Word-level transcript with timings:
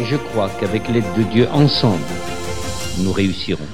Et 0.00 0.04
je 0.06 0.16
crois 0.16 0.48
qu'avec 0.58 0.88
l'aide 0.88 1.04
de 1.18 1.22
Dieu, 1.22 1.46
ensemble, 1.52 2.00
nous 3.04 3.12
réussirons. 3.12 3.66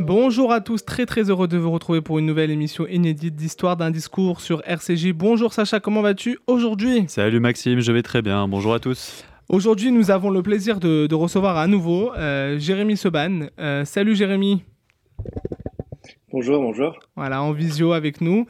Bonjour 0.00 0.52
à 0.52 0.62
tous, 0.62 0.86
très 0.86 1.04
très 1.04 1.28
heureux 1.28 1.48
de 1.48 1.58
vous 1.58 1.70
retrouver 1.70 2.00
pour 2.00 2.18
une 2.18 2.24
nouvelle 2.24 2.50
émission 2.50 2.86
inédite 2.86 3.36
d'histoire 3.36 3.76
d'un 3.76 3.90
discours 3.90 4.40
sur 4.40 4.62
RCJ. 4.64 5.12
Bonjour 5.12 5.52
Sacha, 5.52 5.80
comment 5.80 6.00
vas-tu 6.00 6.38
aujourd'hui? 6.46 7.04
Salut 7.08 7.40
Maxime, 7.40 7.80
je 7.80 7.92
vais 7.92 8.02
très 8.02 8.22
bien. 8.22 8.48
Bonjour 8.48 8.72
à 8.72 8.78
tous. 8.78 9.22
Aujourd'hui, 9.50 9.92
nous 9.92 10.10
avons 10.10 10.30
le 10.30 10.42
plaisir 10.42 10.80
de, 10.80 11.06
de 11.06 11.14
recevoir 11.14 11.58
à 11.58 11.66
nouveau 11.66 12.14
euh, 12.14 12.58
Jérémy 12.58 12.96
Seban. 12.96 13.48
Euh, 13.58 13.84
salut 13.84 14.16
Jérémy. 14.16 14.62
Bonjour, 16.32 16.62
bonjour. 16.62 16.98
Voilà, 17.16 17.42
en 17.42 17.52
visio 17.52 17.92
avec 17.92 18.22
nous. 18.22 18.46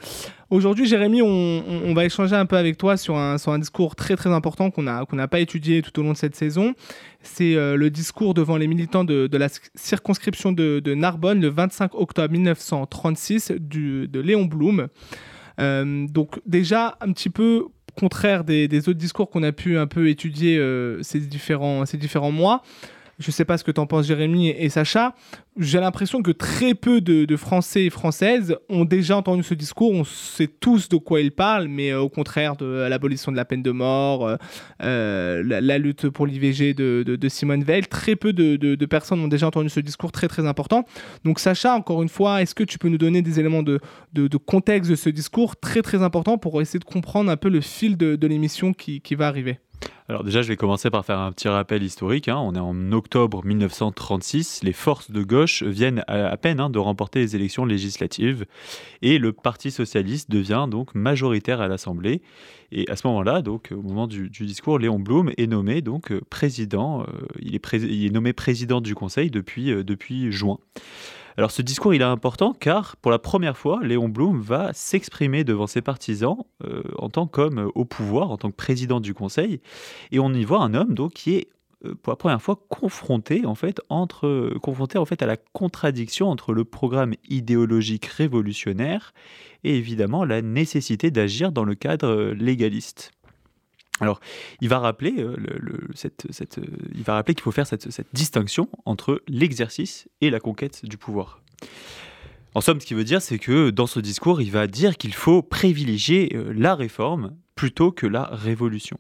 Aujourd'hui, 0.51 0.87
Jérémy, 0.87 1.20
on, 1.20 1.93
va 1.93 2.07
échanger 2.07 2.34
un 2.34 2.47
peu 2.47 2.56
avec 2.56 2.79
toi 2.79 2.97
sur 2.97 3.16
un, 3.19 3.59
discours 3.59 3.95
très 3.95 4.16
très 4.16 4.30
important 4.30 4.70
qu'on 4.70 4.83
n'a 4.83 5.29
pas 5.29 5.41
étudié 5.41 5.83
tout 5.83 6.01
au 6.01 6.02
long 6.02 6.12
de 6.12 6.16
cette 6.16 6.37
saison. 6.37 6.75
C'est 7.20 7.55
euh, 7.55 7.77
le 7.77 7.91
discours 7.91 8.33
devant 8.33 8.56
les 8.56 8.67
militants 8.67 9.05
de, 9.05 9.28
la 9.37 9.48
circonscription 9.75 10.53
de, 10.53 10.95
Narbonne 10.95 11.42
le 11.42 11.48
25 11.48 11.95
octobre 11.95 12.33
1936 12.33 13.53
du, 13.59 14.09
de 14.09 14.20
Léon 14.20 14.47
Blum. 14.47 14.89
Euh, 15.61 16.06
donc 16.09 16.41
déjà, 16.47 16.97
un 17.03 17.12
petit 17.12 17.31
peu 17.31 17.67
contraire 17.94 18.44
des, 18.44 18.69
des 18.69 18.89
autres 18.89 18.98
discours 18.98 19.28
qu'on 19.28 19.42
a 19.42 19.53
pu 19.53 19.77
un 19.77 19.87
peu 19.87 20.09
étudier 20.09 20.56
euh, 20.56 21.03
ces, 21.03 21.20
différents, 21.20 21.84
ces 21.84 21.98
différents 21.98 22.33
mois. 22.33 22.62
Je 23.19 23.28
ne 23.28 23.33
sais 23.33 23.44
pas 23.44 23.58
ce 23.58 23.64
que 23.64 23.72
t'en 23.72 23.86
penses 23.86 24.06
Jérémy 24.06 24.50
et, 24.50 24.69
Sacha. 24.69 25.14
J'ai 25.56 25.80
l'impression 25.80 26.22
que 26.22 26.30
très 26.30 26.74
peu 26.74 27.00
de, 27.00 27.36
Français 27.36 27.84
et 27.84 27.91
Françaises 27.91 28.56
ont 28.69 28.84
déjà 28.84 29.16
entendu 29.16 29.42
ce 29.42 29.55
discours. 29.55 29.92
On 29.92 30.05
sait 30.05 30.47
tous 30.47 30.88
de 30.88 30.97
quoi 30.97 31.20
il 31.20 31.33
parle, 31.33 31.66
mais 31.66 31.91
euh, 31.91 32.00
au 32.00 32.08
contraire 32.08 32.55
de 32.55 32.86
l'abolition 32.88 33.33
de 33.33 33.36
la 33.36 33.44
peine 33.44 33.62
de 33.62 33.72
mort, 33.72 34.27
euh, 34.27 34.36
euh, 34.83 35.42
la, 35.44 35.78
lutte 35.78 36.08
pour 36.08 36.27
l'IVG 36.27 36.75
de, 36.75 37.28
Simone 37.28 37.64
Veil, 37.64 37.83
très 37.83 38.14
peu 38.14 38.33
de, 38.33 38.86
personnes 38.86 39.20
ont 39.20 39.28
déjà 39.28 39.48
entendu 39.48 39.69
ce 39.69 39.80
discours 39.80 40.12
très 40.12 40.28
très 40.28 40.47
important. 40.47 40.84
Donc 41.25 41.41
Sacha, 41.41 41.75
encore 41.75 42.03
une 42.03 42.08
fois, 42.08 42.41
est-ce 42.41 42.55
que 42.55 42.64
tu 42.64 42.78
peux 42.78 42.88
nous 42.88 42.98
donner 42.98 43.22
des 43.22 43.41
éléments 43.41 43.64
de, 43.64 43.80
contexte 44.47 44.91
de 44.91 44.97
ce 44.97 45.10
discours 45.10 45.56
très 45.56 45.82
très 45.82 46.03
important 46.03 46.38
pour 46.38 46.62
essayer 46.62 46.78
de 46.78 46.84
comprendre 46.84 47.30
un 47.32 47.36
peu 47.36 47.48
le 47.48 47.60
fil 47.60 47.97
de, 47.97 48.27
l'émission 48.28 48.72
qui 48.72 49.14
va 49.16 49.27
arriver? 49.27 49.58
Alors 50.11 50.25
déjà, 50.25 50.41
je 50.41 50.48
vais 50.48 50.56
commencer 50.56 50.89
par 50.89 51.05
faire 51.05 51.19
un 51.19 51.31
petit 51.33 51.48
rappel 51.48 51.83
historique. 51.83 52.28
hein. 52.28 52.39
On 52.39 52.55
est 52.55 52.59
en 52.59 52.92
octobre 52.92 53.45
1936. 53.45 54.62
Les 54.62 54.73
forces 54.73 55.11
de 55.11 55.23
gauche 55.23 55.62
viennent 55.62 56.03
à, 56.09 56.34
peine 56.39 56.61
hein, 56.61 56.70
de 56.70 56.78
remporter 56.78 57.19
les 57.20 57.37
élections 57.37 57.67
législatives 57.67 58.47
et 59.03 59.19
le 59.19 59.34
Parti 59.34 59.70
socialiste 59.70 60.31
devient 60.31 60.67
donc 60.70 60.95
majoritaire 60.95 61.61
à 61.61 61.69
l'Assemblée. 61.69 62.23
Et 62.73 62.89
à 62.91 62.97
ce 62.97 63.06
moment-là, 63.06 63.42
donc 63.42 63.69
au 63.70 63.83
moment 63.83 64.06
du, 64.06 64.31
discours, 64.31 64.78
Léon 64.78 64.98
Blum 64.98 65.31
est 65.37 65.47
nommé 65.47 65.83
donc 65.83 66.19
président. 66.31 67.03
euh, 67.03 67.27
il, 67.41 67.55
est 68.06 68.11
nommé 68.11 68.33
président 68.33 68.81
du 68.81 68.95
Conseil 68.95 69.31
depuis, 69.31 69.70
euh, 69.70 69.84
depuis 69.84 70.33
juin. 70.33 70.59
Alors 71.38 71.53
ce 71.53 71.62
discours, 71.62 71.94
il 71.94 72.00
est 72.00 72.04
important 72.04 72.53
car 72.53 72.97
pour 72.97 73.12
la 73.12 73.21
première 73.21 73.56
fois, 73.56 73.78
Léon 73.84 74.09
Blum 74.09 74.41
va 74.41 74.72
s'exprimer 74.72 75.44
devant 75.44 75.69
ses 75.69 75.82
partisans 75.82 76.37
euh, 76.65 76.82
en 76.97 77.10
tant 77.10 77.28
qu'homme 77.28 77.60
euh, 77.60 77.71
au 77.76 77.84
pouvoir, 77.84 78.32
en 78.32 78.37
tant 78.37 78.50
que 78.50 78.56
président 78.56 78.99
du 78.99 79.15
Conseil, 79.15 79.60
et 80.10 80.19
on 80.19 80.34
y 80.34 80.43
voit 80.43 80.60
un 80.60 80.75
homme 80.75 80.94
donc 80.94 81.12
qui 81.12 81.37
est 81.37 81.47
euh, 81.84 81.94
pour 82.03 82.10
la 82.10 82.16
première 82.16 82.43
fois 82.43 82.60
confronté 82.69 83.47
en 83.47 83.54
fait 83.54 83.81
entre 83.88 84.53
confronté 84.60 84.99
en 84.99 85.04
fait 85.04 85.22
à 85.22 85.26
la 85.26 85.37
contradiction 85.37 86.28
entre 86.28 86.53
le 86.53 86.65
programme 86.65 87.15
idéologique 87.28 88.06
révolutionnaire 88.06 89.15
et 89.62 89.76
évidemment 89.76 90.25
la 90.25 90.43
nécessité 90.43 91.12
d'agir 91.12 91.53
dans 91.53 91.65
le 91.65 91.76
cadre 91.76 92.32
légaliste. 92.37 93.12
Alors, 94.00 94.20
il 94.60 94.69
va 94.69 94.78
rappeler, 94.78 95.14
euh, 95.19 95.36
cette, 95.94 96.26
cette, 96.31 96.59
euh, 96.59 96.66
il 96.94 97.03
va 97.03 97.14
rappeler 97.14 97.34
qu'il 97.34 97.42
faut 97.42 97.53
faire 97.53 97.66
cette, 97.66 97.91
cette 97.91 98.09
distinction 98.12 98.69
entre 98.84 99.22
l'exercice 99.28 100.09
et 100.20 100.31
la 100.31 100.41
conquête 100.41 100.84
du 100.84 100.97
pouvoir. 100.97 101.42
En 102.54 102.60
somme, 102.60 102.81
ce 102.81 102.87
qu'il 102.87 102.97
veut 102.97 103.04
dire, 103.04 103.22
c'est 103.22 103.38
que 103.38 103.70
dans 103.70 103.87
ce 103.87 104.00
discours, 104.00 104.41
il 104.41 104.50
va 104.50 104.66
dire 104.66 104.97
qu'il 104.97 105.14
faut 105.14 105.42
privilégier 105.42 106.34
euh, 106.34 106.53
la 106.56 106.75
réforme 106.75 107.37
plutôt 107.54 107.92
que 107.92 108.06
la 108.06 108.25
révolution. 108.25 108.98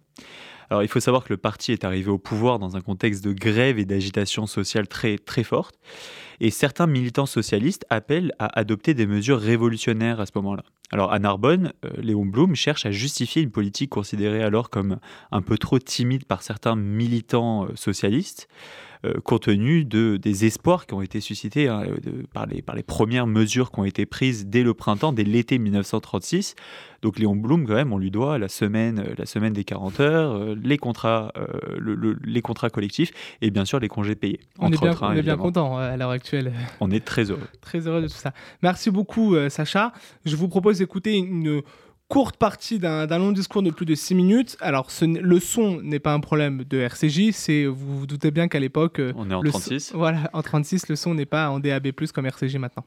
Alors, 0.70 0.82
il 0.82 0.88
faut 0.88 1.00
savoir 1.00 1.24
que 1.24 1.32
le 1.32 1.38
parti 1.38 1.72
est 1.72 1.84
arrivé 1.84 2.10
au 2.10 2.18
pouvoir 2.18 2.58
dans 2.58 2.76
un 2.76 2.80
contexte 2.80 3.24
de 3.24 3.32
grève 3.32 3.78
et 3.78 3.84
d'agitation 3.84 4.46
sociale 4.46 4.86
très, 4.86 5.16
très 5.16 5.44
forte. 5.44 5.76
Et 6.40 6.50
certains 6.50 6.86
militants 6.86 7.26
socialistes 7.26 7.84
appellent 7.90 8.32
à 8.38 8.58
adopter 8.58 8.94
des 8.94 9.06
mesures 9.06 9.40
révolutionnaires 9.40 10.20
à 10.20 10.26
ce 10.26 10.32
moment-là. 10.36 10.62
Alors, 10.90 11.12
à 11.12 11.18
Narbonne, 11.18 11.72
euh, 11.84 11.90
Léon 12.00 12.24
Blum 12.24 12.54
cherche 12.54 12.86
à 12.86 12.90
justifier 12.90 13.42
une 13.42 13.50
politique 13.50 13.90
considérée 13.90 14.42
alors 14.42 14.70
comme 14.70 14.98
un 15.32 15.42
peu 15.42 15.58
trop 15.58 15.78
timide 15.78 16.24
par 16.24 16.42
certains 16.42 16.76
militants 16.76 17.64
euh, 17.66 17.68
socialistes, 17.74 18.48
euh, 19.04 19.12
compte 19.22 19.42
tenu 19.44 19.84
de, 19.84 20.16
des 20.16 20.44
espoirs 20.44 20.86
qui 20.86 20.94
ont 20.94 21.02
été 21.02 21.20
suscités 21.20 21.68
hein, 21.68 21.84
de- 22.02 22.26
par, 22.32 22.46
les, 22.46 22.62
par 22.62 22.74
les 22.74 22.82
premières 22.82 23.26
mesures 23.28 23.70
qui 23.70 23.78
ont 23.80 23.84
été 23.84 24.06
prises 24.06 24.46
dès 24.46 24.62
le 24.64 24.74
printemps, 24.74 25.12
dès 25.12 25.22
l'été 25.24 25.58
1936. 25.58 26.54
Donc 27.02 27.20
Léon 27.20 27.36
Blum, 27.36 27.64
quand 27.64 27.74
même, 27.74 27.92
on 27.92 27.98
lui 27.98 28.10
doit 28.10 28.38
la 28.38 28.48
semaine, 28.48 29.04
la 29.16 29.24
semaine 29.26 29.52
des 29.52 29.62
40 29.62 30.00
heures, 30.00 30.32
euh, 30.34 30.56
les, 30.60 30.78
contrats, 30.78 31.30
euh, 31.36 31.46
le- 31.78 31.94
le- 31.94 32.18
les 32.24 32.42
contrats 32.42 32.70
collectifs 32.70 33.12
et 33.40 33.50
bien 33.52 33.64
sûr 33.64 33.78
les 33.78 33.86
congés 33.86 34.16
payés. 34.16 34.40
On 34.58 34.66
est 34.72 34.76
bien, 34.80 34.90
hein, 34.90 35.08
on 35.10 35.12
est 35.12 35.22
bien 35.22 35.36
content 35.42 35.76
à 35.78 35.96
l'heure 35.96 36.10
actuelle. 36.10 36.27
On 36.80 36.90
est 36.90 37.04
très 37.04 37.30
heureux. 37.30 37.48
Très 37.60 37.86
heureux 37.86 38.02
de 38.02 38.08
tout 38.08 38.14
ça. 38.14 38.32
Merci 38.62 38.90
beaucoup, 38.90 39.34
euh, 39.34 39.48
Sacha. 39.48 39.92
Je 40.24 40.36
vous 40.36 40.48
propose 40.48 40.78
d'écouter 40.78 41.16
une 41.16 41.62
courte 42.08 42.36
partie 42.38 42.78
d'un 42.78 43.06
long 43.18 43.32
discours 43.32 43.62
de 43.62 43.70
plus 43.70 43.84
de 43.84 43.94
6 43.94 44.14
minutes. 44.14 44.56
Alors, 44.60 44.90
ce 44.90 45.04
le 45.04 45.38
son 45.40 45.80
n'est 45.82 45.98
pas 45.98 46.12
un 46.14 46.20
problème 46.20 46.64
de 46.64 46.78
RCJ. 46.78 47.32
C'est, 47.32 47.66
vous 47.66 47.98
vous 48.00 48.06
doutez 48.06 48.30
bien 48.30 48.48
qu'à 48.48 48.58
l'époque. 48.60 48.98
euh, 48.98 49.12
On 49.16 49.30
est 49.30 49.34
en 49.34 49.42
le 49.42 49.50
son- 49.50 49.58
36. 49.58 49.92
voilà, 49.94 50.30
en 50.32 50.40
36, 50.42 50.88
le 50.88 50.96
son 50.96 51.14
n'est 51.14 51.26
pas 51.26 51.50
en 51.50 51.60
DAB, 51.60 51.88
comme 52.14 52.24
RCJ 52.26 52.56
maintenant. 52.56 52.84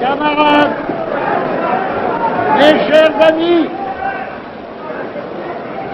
Camarades, 0.00 0.76
mes 2.58 2.86
chers 2.86 3.28
amis, 3.28 3.66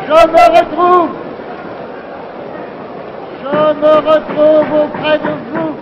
je 0.06 0.12
me 0.12 0.44
retrouve, 0.58 1.16
me 3.80 3.94
retrouve 4.10 4.80
auprès 4.84 5.18
de 5.18 5.34
vous 5.50 5.74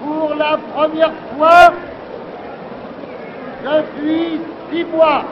pour 0.00 0.34
la 0.34 0.58
première 0.72 1.12
fois 1.36 1.72
depuis 3.64 4.40
six 4.70 4.84
mois. 4.84 5.24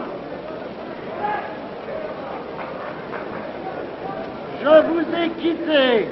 Je 4.62 4.82
vous 4.88 5.00
ai 5.16 5.28
quitté 5.40 6.08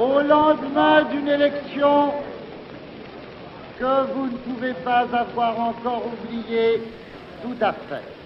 au 0.00 0.20
lendemain 0.20 1.02
d'une 1.10 1.28
élection 1.28 2.12
que 3.78 4.12
vous 4.14 4.26
ne 4.26 4.36
pouvez 4.38 4.72
pas 4.74 5.04
avoir 5.12 5.60
encore 5.60 6.02
oubliée 6.06 6.82
tout 7.42 7.56
à 7.60 7.72
fait. 7.72 8.21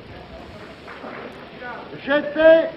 J'étais 2.04 2.70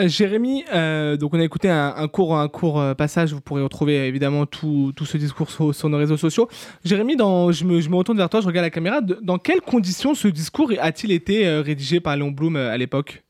Euh, 0.00 0.08
Jérémy, 0.08 0.64
euh, 0.74 1.16
donc 1.16 1.34
on 1.34 1.38
a 1.38 1.44
écouté 1.44 1.70
un, 1.70 1.94
un 1.96 2.08
court, 2.08 2.36
un 2.36 2.48
court 2.48 2.80
euh, 2.80 2.94
passage. 2.94 3.32
Vous 3.32 3.40
pourrez 3.40 3.62
retrouver 3.62 4.08
évidemment 4.08 4.44
tout, 4.44 4.92
tout 4.96 5.04
ce 5.04 5.16
discours 5.16 5.50
sur, 5.50 5.72
sur 5.72 5.88
nos 5.88 5.98
réseaux 5.98 6.16
sociaux. 6.16 6.48
Jérémy, 6.84 7.14
dans, 7.14 7.52
je, 7.52 7.64
me, 7.64 7.80
je 7.80 7.88
me 7.88 7.94
retourne 7.94 8.18
vers 8.18 8.28
toi, 8.28 8.40
je 8.40 8.46
regarde 8.46 8.64
la 8.64 8.70
caméra. 8.70 9.00
De- 9.00 9.20
dans 9.22 9.38
quelles 9.38 9.60
conditions 9.60 10.14
ce 10.14 10.26
discours 10.26 10.72
a-t-il 10.80 11.12
été 11.12 11.46
euh, 11.46 11.60
rédigé 11.60 12.00
par 12.00 12.16
Léon 12.16 12.32
Blum 12.32 12.56
euh, 12.56 12.72
à 12.72 12.76
l'époque? 12.76 13.22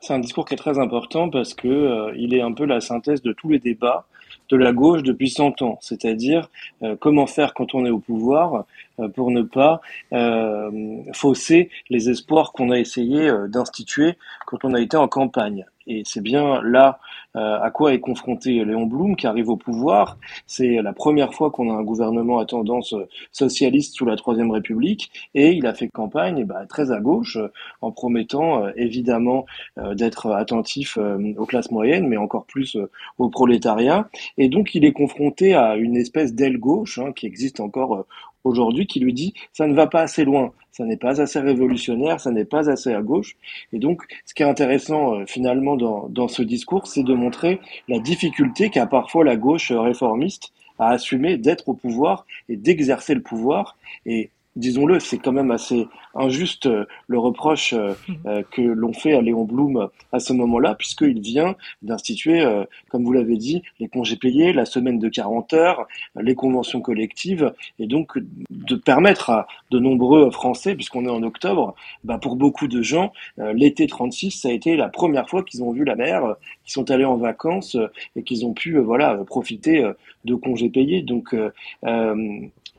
C'est 0.00 0.14
un 0.14 0.18
discours 0.18 0.46
qui 0.46 0.54
est 0.54 0.58
très 0.58 0.78
important 0.78 1.28
parce 1.28 1.52
que 1.52 1.68
euh, 1.68 2.14
il 2.16 2.32
est 2.32 2.40
un 2.40 2.52
peu 2.52 2.64
la 2.64 2.80
synthèse 2.80 3.20
de 3.20 3.34
tous 3.34 3.50
les 3.50 3.58
débats 3.58 4.06
de 4.48 4.56
la 4.56 4.72
gauche 4.72 5.02
depuis 5.02 5.30
100 5.30 5.62
ans, 5.62 5.78
c'est-à-dire 5.80 6.48
euh, 6.82 6.96
comment 6.98 7.26
faire 7.26 7.54
quand 7.54 7.74
on 7.74 7.84
est 7.84 7.90
au 7.90 7.98
pouvoir 7.98 8.64
euh, 9.00 9.08
pour 9.08 9.30
ne 9.30 9.42
pas 9.42 9.80
euh, 10.12 11.02
fausser 11.12 11.70
les 11.90 12.10
espoirs 12.10 12.52
qu'on 12.52 12.70
a 12.70 12.78
essayé 12.78 13.30
d'instituer 13.48 14.16
quand 14.46 14.64
on 14.64 14.74
a 14.74 14.80
été 14.80 14.96
en 14.96 15.08
campagne. 15.08 15.66
Et 15.86 16.02
c'est 16.04 16.22
bien 16.22 16.60
là 16.62 16.98
euh, 17.36 17.58
à 17.60 17.70
quoi 17.70 17.92
est 17.92 18.00
confronté 18.00 18.64
Léon 18.64 18.86
Blum 18.86 19.14
qui 19.14 19.26
arrive 19.26 19.50
au 19.50 19.56
pouvoir. 19.56 20.18
C'est 20.46 20.80
la 20.82 20.92
première 20.92 21.34
fois 21.34 21.50
qu'on 21.50 21.70
a 21.70 21.74
un 21.74 21.82
gouvernement 21.82 22.38
à 22.38 22.46
tendance 22.46 22.94
socialiste 23.30 23.94
sous 23.94 24.06
la 24.06 24.16
Troisième 24.16 24.50
République 24.50 25.10
et 25.34 25.52
il 25.52 25.66
a 25.66 25.74
fait 25.74 25.88
campagne 25.88 26.44
bah, 26.44 26.66
très 26.66 26.90
à 26.90 27.00
gauche 27.00 27.38
en 27.82 27.92
promettant 27.92 28.64
euh, 28.64 28.72
évidemment 28.76 29.44
euh, 29.78 29.94
d'être 29.94 30.30
attentif 30.32 30.98
aux 31.36 31.46
classes 31.46 31.70
moyennes 31.70 32.06
mais 32.08 32.16
encore 32.16 32.46
plus 32.46 32.78
au 33.18 33.28
prolétariat. 33.28 34.08
Et 34.38 34.48
donc 34.48 34.74
il 34.74 34.84
est 34.84 34.92
confronté 34.92 35.54
à 35.54 35.76
une 35.76 35.96
espèce 35.96 36.34
d'aile 36.34 36.58
gauche 36.58 36.98
hein, 36.98 37.12
qui 37.12 37.26
existe 37.26 37.60
encore 37.60 38.06
aujourd'hui 38.46 38.86
qui 38.86 39.00
lui 39.00 39.12
dit 39.12 39.34
ça 39.52 39.66
ne 39.66 39.74
va 39.74 39.86
pas 39.86 40.02
assez 40.02 40.24
loin, 40.24 40.52
ça 40.72 40.84
n'est 40.84 40.96
pas 40.96 41.20
assez 41.20 41.40
révolutionnaire, 41.40 42.20
ça 42.20 42.30
n'est 42.30 42.44
pas 42.44 42.70
assez 42.70 42.92
à 42.92 43.02
gauche. 43.02 43.36
Et 43.72 43.78
donc, 43.78 44.02
ce 44.24 44.34
qui 44.34 44.42
est 44.42 44.46
intéressant 44.46 45.14
euh, 45.14 45.24
finalement 45.26 45.76
dans, 45.76 46.08
dans 46.08 46.28
ce 46.28 46.42
discours, 46.42 46.86
c'est 46.86 47.02
de 47.02 47.14
montrer 47.14 47.60
la 47.88 47.98
difficulté 47.98 48.70
qu'a 48.70 48.86
parfois 48.86 49.24
la 49.24 49.36
gauche 49.36 49.72
réformiste 49.72 50.52
à 50.78 50.90
assumer 50.90 51.38
d'être 51.38 51.68
au 51.68 51.74
pouvoir 51.74 52.26
et 52.48 52.56
d'exercer 52.56 53.14
le 53.14 53.22
pouvoir. 53.22 53.76
Et 54.04 54.30
disons-le, 54.56 54.98
c'est 55.00 55.18
quand 55.18 55.32
même 55.32 55.50
assez 55.50 55.86
injuste 56.14 56.66
euh, 56.66 56.86
le 57.06 57.18
reproche 57.18 57.74
euh, 57.74 57.94
mhm. 58.08 58.16
euh, 58.26 58.42
que 58.50 58.62
l'on 58.62 58.92
fait 58.92 59.14
à 59.14 59.20
Léon 59.20 59.44
Blum 59.44 59.88
à 60.12 60.18
ce 60.18 60.32
moment-là, 60.32 60.74
puisqu'il 60.74 61.20
vient 61.20 61.54
d'instituer, 61.82 62.44
comme 62.88 63.04
vous 63.04 63.12
l'avez 63.12 63.36
dit, 63.36 63.62
les 63.80 63.88
congés 63.88 64.16
payés, 64.16 64.52
la 64.52 64.64
semaine 64.64 64.98
de 64.98 65.08
40 65.08 65.52
heures, 65.52 65.86
les 66.18 66.34
conventions 66.34 66.80
collectives, 66.80 67.52
et 67.78 67.86
donc 67.86 68.18
de 68.50 68.74
permettre 68.76 69.30
à 69.30 69.46
de 69.70 69.78
nombreux 69.78 70.30
Français, 70.30 70.74
puisqu'on 70.74 71.04
est 71.04 71.10
en 71.10 71.22
octobre, 71.22 71.74
bah 72.04 72.18
pour 72.18 72.36
beaucoup 72.36 72.68
de 72.68 72.82
gens, 72.82 73.12
l'été 73.36 73.86
36, 73.86 74.30
ça 74.30 74.48
a 74.48 74.52
été 74.52 74.76
la 74.76 74.88
première 74.88 75.28
fois 75.28 75.42
qu'ils 75.42 75.62
ont 75.62 75.72
vu 75.72 75.84
la 75.84 75.96
mer, 75.96 76.36
qu'ils 76.64 76.72
sont 76.72 76.90
allés 76.90 77.04
en 77.04 77.16
vacances 77.16 77.76
et 78.14 78.22
qu'ils 78.22 78.46
ont 78.46 78.54
pu 78.54 78.78
voilà 78.78 79.16
profiter 79.26 79.90
de 80.24 80.34
congés 80.34 80.70
payés. 80.70 81.02
Donc 81.02 81.34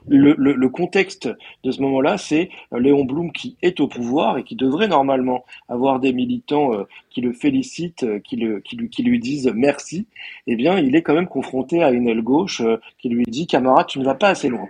le, 0.08 0.34
le, 0.38 0.70
contexte 0.70 1.30
de 1.64 1.72
ce 1.72 1.82
moment-là, 1.82 2.18
c'est 2.18 2.50
euh, 2.74 2.80
Léon 2.80 3.06
Blum 3.06 3.32
qui 3.32 3.58
est 3.62 3.80
au 3.80 3.88
pouvoir 3.88 4.38
et 4.38 4.44
qui 4.44 4.56
devrait 4.56 4.88
normalement 4.88 5.46
avoir 5.70 6.00
des 6.00 6.14
militants 6.14 6.74
euh, 6.74 6.84
qui 7.10 7.22
le 7.22 7.34
félicitent, 7.34 8.04
euh, 8.04 8.20
qui, 8.20 8.36
le, 8.38 8.60
qui, 8.60 8.76
lui, 8.76 8.90
qui 8.90 9.04
lui 9.04 9.20
disent 9.20 9.52
merci. 9.54 10.08
Eh 10.48 10.56
bien, 10.56 10.78
il 10.78 10.96
est 10.96 11.02
quand 11.02 11.14
même 11.14 11.28
confronté 11.28 11.84
à 11.84 11.92
une 11.92 12.08
aile 12.08 12.22
gauche 12.22 12.62
qui 13.00 13.10
lui 13.10 13.24
dit 13.28 13.48
camarade, 13.48 13.88
tu 13.88 14.00
ne 14.00 14.06
vas 14.06 14.16
pas 14.16 14.30
assez 14.30 14.50
loin. 14.50 14.68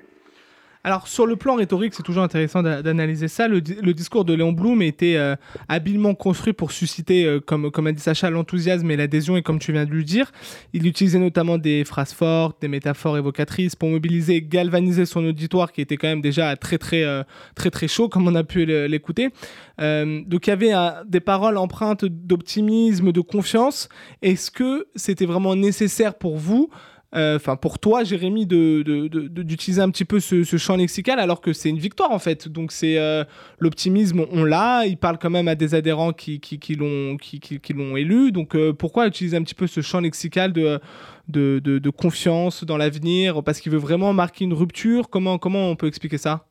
Alors 0.87 1.05
sur 1.05 1.27
le 1.27 1.35
plan 1.35 1.55
rhétorique, 1.55 1.93
c'est 1.93 2.01
toujours 2.01 2.23
intéressant 2.23 2.63
d'analyser 2.63 3.27
ça. 3.27 3.49
Le, 3.49 3.59
discours 3.59 4.23
de 4.23 4.33
Léon 4.33 4.53
Blum 4.53 4.81
était 4.81 5.17
euh, 5.17 5.35
habilement 5.67 6.15
construit 6.15 6.53
pour 6.53 6.71
susciter, 6.71 7.25
euh, 7.25 7.41
comme, 7.41 7.71
comme 7.71 7.87
a 7.87 7.91
dit 7.91 8.01
Sacha, 8.01 8.29
l'enthousiasme 8.29 8.89
et 8.89 8.95
l'adhésion, 8.95 9.35
et 9.35 9.41
comme 9.41 9.59
tu 9.59 9.73
viens 9.73 9.83
de 9.83 9.91
le 9.91 10.05
dire, 10.05 10.31
il 10.71 10.87
utilisait 10.87 11.19
notamment 11.19 11.57
des 11.57 11.83
phrases 11.83 12.13
fortes, 12.13 12.61
des 12.61 12.69
métaphores 12.69 13.17
évocatrices 13.17 13.75
pour 13.75 13.89
mobiliser 13.89 14.35
et 14.35 14.41
galvaniser 14.41 15.05
son 15.05 15.25
auditoire 15.25 15.73
qui 15.73 15.81
était 15.81 15.97
quand 15.97 16.07
même 16.07 16.21
déjà 16.21 16.55
très 16.55 16.77
très 16.77 17.03
euh, 17.03 17.23
très 17.55 17.69
très, 17.69 17.89
chaud, 17.89 18.07
comme 18.07 18.25
on 18.25 18.35
a 18.35 18.45
pu 18.45 18.63
l'écouter. 18.65 19.31
donc 19.77 20.47
il 20.47 20.49
y 20.49 20.53
avait 20.53 20.71
des 21.05 21.19
paroles 21.19 21.57
empreintes 21.57 22.05
d'optimisme, 22.05 23.11
de 23.11 23.19
confiance. 23.19 23.89
Est-ce 24.21 24.51
que 24.51 24.87
c'était 24.95 25.25
vraiment 25.25 25.53
nécessaire 25.53 26.15
pour 26.15 26.37
vous 26.37 26.69
euh, 27.15 27.37
enfin 27.37 27.55
pour 27.55 27.79
toi, 27.79 28.03
Jérémy, 28.03 28.45
d'utiliser 28.45 29.81
un 29.81 29.89
petit 29.89 30.03
peu 30.03 30.19
ce, 30.19 30.43
champ 30.57 30.75
lexical 30.75 31.19
alors 31.19 31.39
que 31.39 31.53
c'est 31.53 31.69
une 31.69 31.79
victoire 31.79 32.11
en 32.11 32.19
fait. 32.19 32.47
Donc 32.47 32.71
c'est 32.71 32.97
euh, 32.97 33.23
l'optimisme, 33.59 34.25
on 34.31 34.43
l'a. 34.43 34.85
Il 34.85 34.97
parle 34.97 35.17
quand 35.17 35.29
même 35.29 35.47
à 35.47 35.55
des 35.55 35.73
adhérents 35.73 36.11
qui, 36.13 36.39
qui, 36.39 36.59
qui 36.59 36.75
l'ont 36.75 37.17
élu. 37.95 38.31
Donc 38.31 38.55
euh, 38.55 38.73
pourquoi 38.73 39.07
utiliser 39.07 39.37
un 39.37 39.43
petit 39.43 39.55
peu 39.55 39.67
ce 39.67 39.81
champ 39.81 40.01
lexical 40.01 40.51
de, 40.51 40.79
de, 41.29 41.89
confiance 41.89 42.65
dans 42.65 42.77
l'avenir? 42.77 43.43
Parce 43.43 43.61
qu'il 43.61 43.71
veut 43.71 43.77
vraiment 43.77 44.11
marquer 44.13 44.43
une 44.43 44.53
rupture. 44.53 45.09
Comment, 45.09 45.37
comment 45.37 45.69
on 45.69 45.75
peut 45.75 45.87
expliquer 45.87 46.17
ça? 46.17 46.45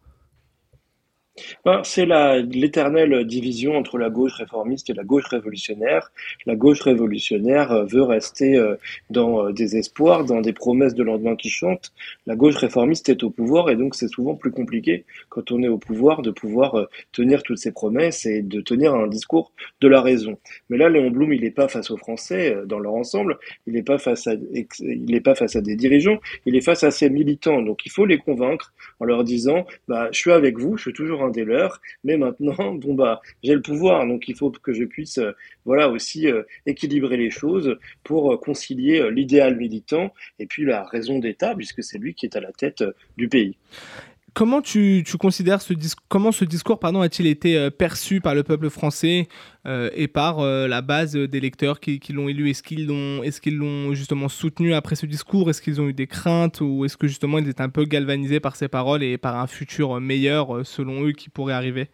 Ben, 1.64 1.82
c'est 1.84 2.06
l'éternelle 2.06 3.24
division 3.26 3.76
entre 3.76 3.98
la 3.98 4.08
gauche 4.08 4.34
réformiste 4.34 4.88
et 4.90 4.94
la 4.94 5.04
gauche 5.04 5.26
révolutionnaire. 5.26 6.10
La 6.46 6.56
gauche 6.56 6.80
révolutionnaire 6.80 7.72
euh, 7.72 7.84
veut 7.84 8.02
rester 8.02 8.56
euh, 8.56 8.76
dans 9.10 9.46
euh, 9.46 9.52
des 9.52 9.76
espoirs, 9.76 10.24
dans 10.24 10.40
des 10.40 10.52
promesses 10.52 10.94
de 10.94 11.02
lendemain 11.02 11.36
qui 11.36 11.50
chantent. 11.50 11.92
La 12.26 12.36
gauche 12.36 12.56
réformiste 12.56 13.08
est 13.08 13.22
au 13.22 13.30
pouvoir 13.30 13.68
et 13.70 13.76
donc 13.76 13.94
c'est 13.94 14.08
souvent 14.08 14.34
plus 14.34 14.50
compliqué 14.50 15.04
quand 15.28 15.50
on 15.52 15.62
est 15.62 15.68
au 15.68 15.78
pouvoir 15.78 16.22
de 16.22 16.30
pouvoir 16.30 16.86
tenir 17.12 17.42
toutes 17.42 17.58
ces 17.58 17.72
promesses 17.72 18.24
et 18.26 18.42
de 18.42 18.60
tenir 18.60 18.94
un 18.94 19.06
discours 19.06 19.52
de 19.80 19.88
la 19.88 20.00
raison. 20.00 20.38
Mais 20.70 20.78
là, 20.78 20.88
Léon 20.88 21.10
Blum, 21.10 21.32
il 21.32 21.42
n'est 21.42 21.50
pas 21.50 21.68
face 21.68 21.90
aux 21.90 21.96
Français 21.96 22.56
dans 22.66 22.78
leur 22.78 22.94
ensemble, 22.94 23.38
il 23.66 23.74
n'est 23.74 23.82
pas 23.82 23.98
face 23.98 24.26
à, 24.26 24.32
pas 25.24 25.34
face 25.34 25.56
à 25.56 25.60
des 25.60 25.76
dirigeants, 25.76 26.18
il 26.46 26.56
est 26.56 26.60
face 26.60 26.84
à 26.84 26.90
ses 26.90 27.10
militants. 27.10 27.62
Donc 27.62 27.84
il 27.84 27.92
faut 27.92 28.06
les 28.06 28.18
convaincre 28.18 28.72
en 29.00 29.04
leur 29.04 29.24
disant, 29.24 29.66
bah, 29.88 30.08
je 30.12 30.18
suis 30.18 30.32
avec 30.32 30.58
vous, 30.58 30.76
je 30.76 30.82
suis 30.82 30.92
toujours 30.92 31.25
des 31.30 31.44
leurs, 31.44 31.80
mais 32.04 32.16
maintenant, 32.16 32.74
bon 32.74 32.94
bah, 32.94 33.20
j'ai 33.42 33.54
le 33.54 33.62
pouvoir, 33.62 34.06
donc 34.06 34.28
il 34.28 34.36
faut 34.36 34.50
que 34.50 34.72
je 34.72 34.84
puisse, 34.84 35.18
euh, 35.18 35.32
voilà, 35.64 35.88
aussi 35.88 36.28
euh, 36.28 36.42
équilibrer 36.66 37.16
les 37.16 37.30
choses 37.30 37.76
pour 38.04 38.32
euh, 38.32 38.36
concilier 38.36 39.10
l'idéal 39.10 39.56
militant 39.56 40.12
et 40.38 40.46
puis 40.46 40.64
la 40.64 40.84
raison 40.84 41.18
d'État, 41.18 41.54
puisque 41.54 41.82
c'est 41.82 41.98
lui 41.98 42.14
qui 42.14 42.26
est 42.26 42.36
à 42.36 42.40
la 42.40 42.52
tête 42.52 42.84
du 43.16 43.28
pays 43.28 43.56
comment 44.36 44.60
tu, 44.60 45.02
considères 45.18 45.62
ce 45.62 45.72
discours, 45.72 46.04
comment 46.08 46.30
ce 46.30 46.44
discours 46.44 46.78
pardon, 46.78 47.00
a-t-il 47.00 47.26
été 47.26 47.56
euh, 47.56 47.70
perçu 47.70 48.20
par 48.20 48.34
le 48.34 48.42
peuple 48.42 48.68
français 48.68 49.28
euh, 49.66 49.88
et 49.94 50.08
par 50.08 50.40
euh, 50.40 50.68
la 50.68 50.82
base 50.82 51.16
des 51.16 51.40
lecteurs 51.40 51.80
qui, 51.80 51.98
l'ont 52.10 52.28
élu? 52.28 52.50
Est-ce 52.50 52.62
qu'ils 52.62 52.86
l'ont, 52.86 53.22
est-ce 53.22 53.40
qu'ils 53.40 53.56
l'ont 53.56 53.94
justement 53.94 54.28
soutenu 54.28 54.74
après 54.74 54.94
ce 54.94 55.06
discours? 55.06 55.48
Est-ce 55.48 55.62
qu'ils 55.62 55.80
ont 55.80 55.88
eu 55.88 55.94
des 55.94 56.06
craintes 56.06 56.60
ou 56.60 56.84
est-ce 56.84 56.98
que 56.98 57.06
justement 57.06 57.38
ils 57.38 57.48
étaient 57.48 57.62
un 57.62 57.70
peu 57.70 57.86
galvanisés 57.86 58.38
par 58.38 58.56
ces 58.56 58.68
paroles 58.68 59.02
et 59.02 59.16
par 59.16 59.36
un 59.36 59.46
futur 59.46 59.98
meilleur 60.00 60.66
selon 60.66 61.06
eux 61.06 61.12
qui 61.12 61.30
pourrait 61.30 61.54
arriver? 61.54 61.88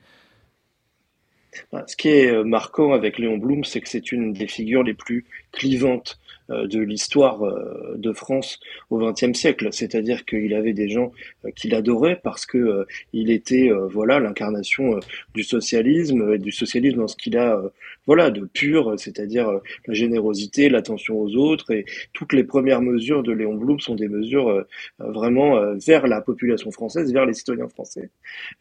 Bah, 1.71 1.85
Ce 1.87 1.95
qui 1.95 2.09
est 2.09 2.43
marquant 2.43 2.93
avec 2.93 3.19
Léon 3.19 3.39
Blum, 3.39 3.63
c'est 3.63 3.81
que 3.81 3.89
c'est 3.89 4.11
une 4.11 4.33
des 4.33 4.49
figures 4.49 4.83
les 4.83 4.95
plus 4.95 5.27
clivantes 5.53 6.19
de 6.49 6.81
l'histoire 6.81 7.43
euh, 7.45 7.95
de 7.97 8.13
France 8.13 8.61
au 8.91 8.99
XXe 8.99 9.39
siècle. 9.39 9.69
C'est-à-dire 9.73 10.25
qu'il 10.25 10.55
avait 10.55 10.73
des 10.73 10.89
gens 10.89 11.13
euh, 11.45 11.51
qu'il 11.55 11.75
adorait 11.75 12.21
parce 12.23 12.47
que 12.47 12.87
il 13.13 13.31
était 13.31 13.71
voilà 13.91 14.19
l'incarnation 14.19 14.99
du 15.35 15.43
socialisme 15.43 16.33
et 16.35 16.39
du 16.39 16.53
socialisme 16.53 16.99
dans 16.99 17.09
ce 17.09 17.17
qu'il 17.17 17.37
a 17.37 17.61
voilà 18.07 18.31
de 18.31 18.45
pur, 18.45 18.95
c'est-à-dire 18.99 19.61
la 19.87 19.95
générosité, 19.95 20.69
l'attention 20.69 21.21
aux 21.21 21.35
autres 21.37 21.71
et 21.73 21.85
toutes 22.13 22.33
les 22.33 22.45
premières 22.45 22.83
mesures 22.83 23.23
de 23.23 23.33
Léon 23.33 23.55
Blum 23.55 23.81
sont 23.81 23.95
des 23.95 24.09
mesures 24.09 24.65
vraiment 24.99 25.75
vers 25.77 26.07
la 26.07 26.21
population 26.21 26.71
française, 26.71 27.13
vers 27.13 27.27
les 27.27 27.35
citoyens 27.35 27.69
français. 27.69 28.11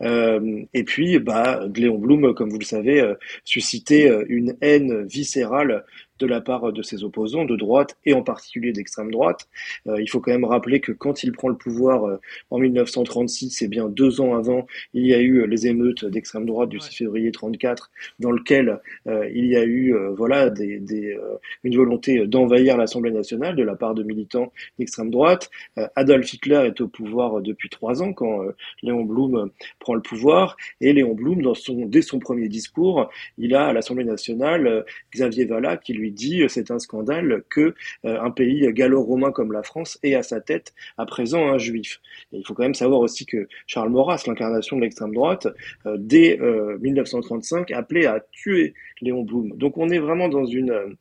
et 0.01 0.83
puis, 0.83 1.19
bah, 1.19 1.67
Léon 1.75 1.97
Blum, 1.97 2.33
comme 2.33 2.49
vous 2.49 2.59
le 2.59 2.65
savez, 2.65 3.13
suscitait 3.43 4.11
une 4.27 4.55
haine 4.61 5.05
viscérale 5.05 5.85
de 6.21 6.27
la 6.27 6.39
part 6.39 6.71
de 6.71 6.81
ses 6.81 7.03
opposants 7.03 7.45
de 7.45 7.55
droite 7.55 7.97
et 8.05 8.13
en 8.13 8.21
particulier 8.21 8.71
d'extrême 8.71 9.11
droite. 9.11 9.47
Euh, 9.87 10.01
il 10.01 10.09
faut 10.09 10.19
quand 10.19 10.31
même 10.31 10.45
rappeler 10.45 10.79
que 10.79 10.91
quand 10.91 11.23
il 11.23 11.31
prend 11.31 11.49
le 11.49 11.57
pouvoir 11.57 12.05
euh, 12.05 12.21
en 12.51 12.59
1936, 12.59 13.61
et 13.61 13.67
bien 13.67 13.89
deux 13.89 14.21
ans 14.21 14.35
avant, 14.35 14.67
il 14.93 15.05
y 15.05 15.13
a 15.13 15.19
eu 15.19 15.47
les 15.47 15.67
émeutes 15.67 16.05
d'extrême 16.05 16.45
droite 16.45 16.69
du 16.69 16.79
6 16.79 16.95
février 16.95 17.31
34, 17.31 17.91
dans 18.19 18.31
lequel 18.31 18.79
euh, 19.07 19.27
il 19.33 19.47
y 19.47 19.55
a 19.55 19.65
eu 19.65 19.95
voilà 20.15 20.49
des, 20.49 20.79
des 20.79 21.17
une 21.63 21.75
volonté 21.75 22.27
d'envahir 22.27 22.77
l'Assemblée 22.77 23.11
nationale 23.11 23.55
de 23.55 23.63
la 23.63 23.75
part 23.75 23.95
de 23.95 24.03
militants 24.03 24.51
d'extrême 24.77 25.09
droite. 25.09 25.49
Adolf 25.95 26.33
Hitler 26.33 26.63
est 26.67 26.81
au 26.81 26.87
pouvoir 26.87 27.41
depuis 27.41 27.69
trois 27.69 28.03
ans 28.03 28.13
quand 28.13 28.41
Léon 28.83 29.03
Blum 29.03 29.49
prend 29.79 29.95
le 29.95 30.01
pouvoir 30.01 30.55
et 30.79 30.93
Léon 30.93 31.13
Blum, 31.13 31.41
dans 31.41 31.53
son, 31.53 31.85
dès 31.85 32.01
son 32.01 32.19
premier 32.19 32.47
discours, 32.47 33.09
il 33.37 33.55
a 33.55 33.67
à 33.67 33.73
l'Assemblée 33.73 34.05
nationale 34.05 34.85
Xavier 35.13 35.45
Vallat 35.45 35.77
qui 35.77 35.93
lui 35.93 36.10
dit 36.11 36.43
euh, 36.43 36.47
c'est 36.47 36.71
un 36.71 36.79
scandale 36.79 37.43
que 37.49 37.73
euh, 38.05 38.21
un 38.21 38.31
pays 38.31 38.71
gallo-romain 38.73 39.31
comme 39.31 39.51
la 39.51 39.63
France 39.63 39.97
ait 40.03 40.15
à 40.15 40.23
sa 40.23 40.41
tête 40.41 40.73
à 40.97 41.05
présent 41.05 41.47
un 41.47 41.57
juif. 41.57 41.99
Et 42.31 42.37
il 42.37 42.45
faut 42.45 42.53
quand 42.53 42.63
même 42.63 42.75
savoir 42.75 42.99
aussi 42.99 43.25
que 43.25 43.47
Charles 43.67 43.89
Maurras, 43.89 44.23
l'incarnation 44.27 44.77
de 44.77 44.81
l'extrême 44.81 45.13
droite, 45.13 45.47
euh, 45.85 45.97
dès 45.99 46.39
1935 46.81 47.71
appelait 47.71 48.05
à 48.05 48.23
tuer 48.31 48.73
Léon 49.01 49.23
Blum. 49.23 49.51
Donc 49.57 49.77
on 49.77 49.89
est 49.89 49.99
vraiment 49.99 50.29
dans 50.29 50.45
une 50.45 50.95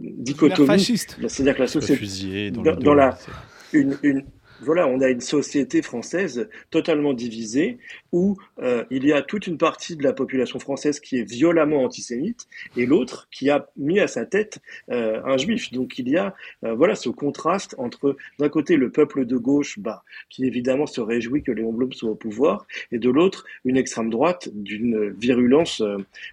dichotomie, 0.00 0.80
c'est-à-dire 0.80 1.56
que 1.56 1.62
la 1.62 1.66
société 1.66 2.50
dans, 2.50 2.94
la 2.94 3.16
une, 3.72 3.96
une 4.02 4.24
voilà, 4.62 4.86
on 4.86 5.00
a 5.00 5.08
une 5.08 5.20
société 5.20 5.82
française 5.82 6.48
totalement 6.70 7.12
divisée 7.12 7.78
où 8.12 8.36
euh, 8.60 8.84
il 8.90 9.04
y 9.04 9.12
a 9.12 9.22
toute 9.22 9.46
une 9.46 9.58
partie 9.58 9.96
de 9.96 10.02
la 10.02 10.12
population 10.12 10.58
française 10.58 11.00
qui 11.00 11.18
est 11.18 11.28
violemment 11.28 11.82
antisémite 11.84 12.46
et 12.76 12.86
l'autre 12.86 13.28
qui 13.30 13.50
a 13.50 13.68
mis 13.76 13.98
à 14.00 14.06
sa 14.06 14.24
tête 14.24 14.60
euh, 14.90 15.20
un 15.24 15.36
juif. 15.36 15.72
Donc 15.72 15.98
il 15.98 16.08
y 16.08 16.16
a 16.16 16.34
euh, 16.64 16.74
voilà 16.74 16.94
ce 16.94 17.08
contraste 17.08 17.74
entre 17.78 18.16
d'un 18.38 18.48
côté 18.48 18.76
le 18.76 18.90
peuple 18.90 19.26
de 19.26 19.36
gauche, 19.36 19.78
bah, 19.78 20.04
qui 20.28 20.44
évidemment 20.44 20.86
se 20.86 21.00
réjouit 21.00 21.42
que 21.42 21.52
Léon 21.52 21.72
Blum 21.72 21.92
soit 21.92 22.10
au 22.10 22.14
pouvoir, 22.14 22.66
et 22.92 22.98
de 22.98 23.10
l'autre 23.10 23.44
une 23.64 23.76
extrême 23.76 24.10
droite 24.10 24.48
d'une 24.52 25.10
virulence 25.10 25.82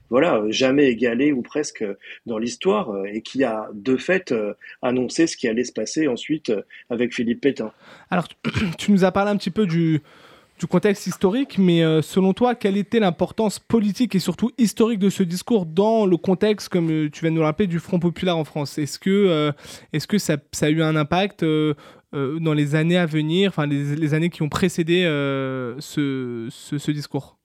voilà 0.10 0.44
jamais 0.50 0.90
égalée 0.90 1.32
ou 1.32 1.42
presque 1.42 1.84
dans 2.26 2.38
l'histoire 2.38 3.06
et 3.06 3.22
qui 3.22 3.44
a 3.44 3.70
de 3.74 3.98
fait 3.98 4.34
annoncé 4.82 5.28
ce 5.28 5.36
qui 5.36 5.48
allait 5.48 5.64
se 5.64 5.74
passer 5.74 6.08
ensuite 6.08 6.52
avec 6.90 7.14
Philippe 7.14 7.42
Pétain. 7.42 7.72
tu 8.78 8.92
nous 8.92 9.04
as 9.04 9.12
parlé 9.12 9.32
un 9.32 9.38
petit 9.38 9.52
peu 9.52 9.66
du, 9.66 10.02
contexte 10.70 11.08
historique, 11.08 11.58
mais 11.58 11.84
euh, 11.84 12.02
selon 12.02 12.34
toi, 12.34 12.54
quelle 12.54 12.76
était 12.76 13.00
l'importance 13.00 13.60
politique 13.60 14.14
et 14.14 14.20
surtout 14.20 14.52
historique 14.58 15.00
de 15.00 15.10
ce 15.10 15.24
discours 15.24 15.66
dans 15.66 16.06
le 16.06 16.18
contexte, 16.18 16.70
comme 16.70 16.90
euh, 16.92 17.10
tu 17.10 17.22
viens 17.22 17.32
de 17.32 17.36
nous 17.36 17.42
le 17.42 17.46
rappeler, 17.46 17.68
du 17.68 17.80
Front 17.80 18.00
populaire 18.00 18.38
en 18.38 18.44
France? 18.44 18.78
Est-ce 18.78 19.00
que, 19.00 19.10
euh, 19.10 19.52
est-ce 19.94 20.08
que 20.08 20.18
ça, 20.18 20.36
a 20.62 20.70
eu 20.70 20.82
un 20.82 20.96
impact 20.96 21.46
dans 22.12 22.54
les 22.54 22.76
années 22.76 22.98
à 22.98 23.06
venir, 23.06 23.50
enfin 23.50 23.68
les, 23.68 24.14
années 24.14 24.30
qui 24.30 24.42
ont 24.42 24.50
précédé 24.50 25.04
ce 25.80 26.92
discours? 26.92 27.39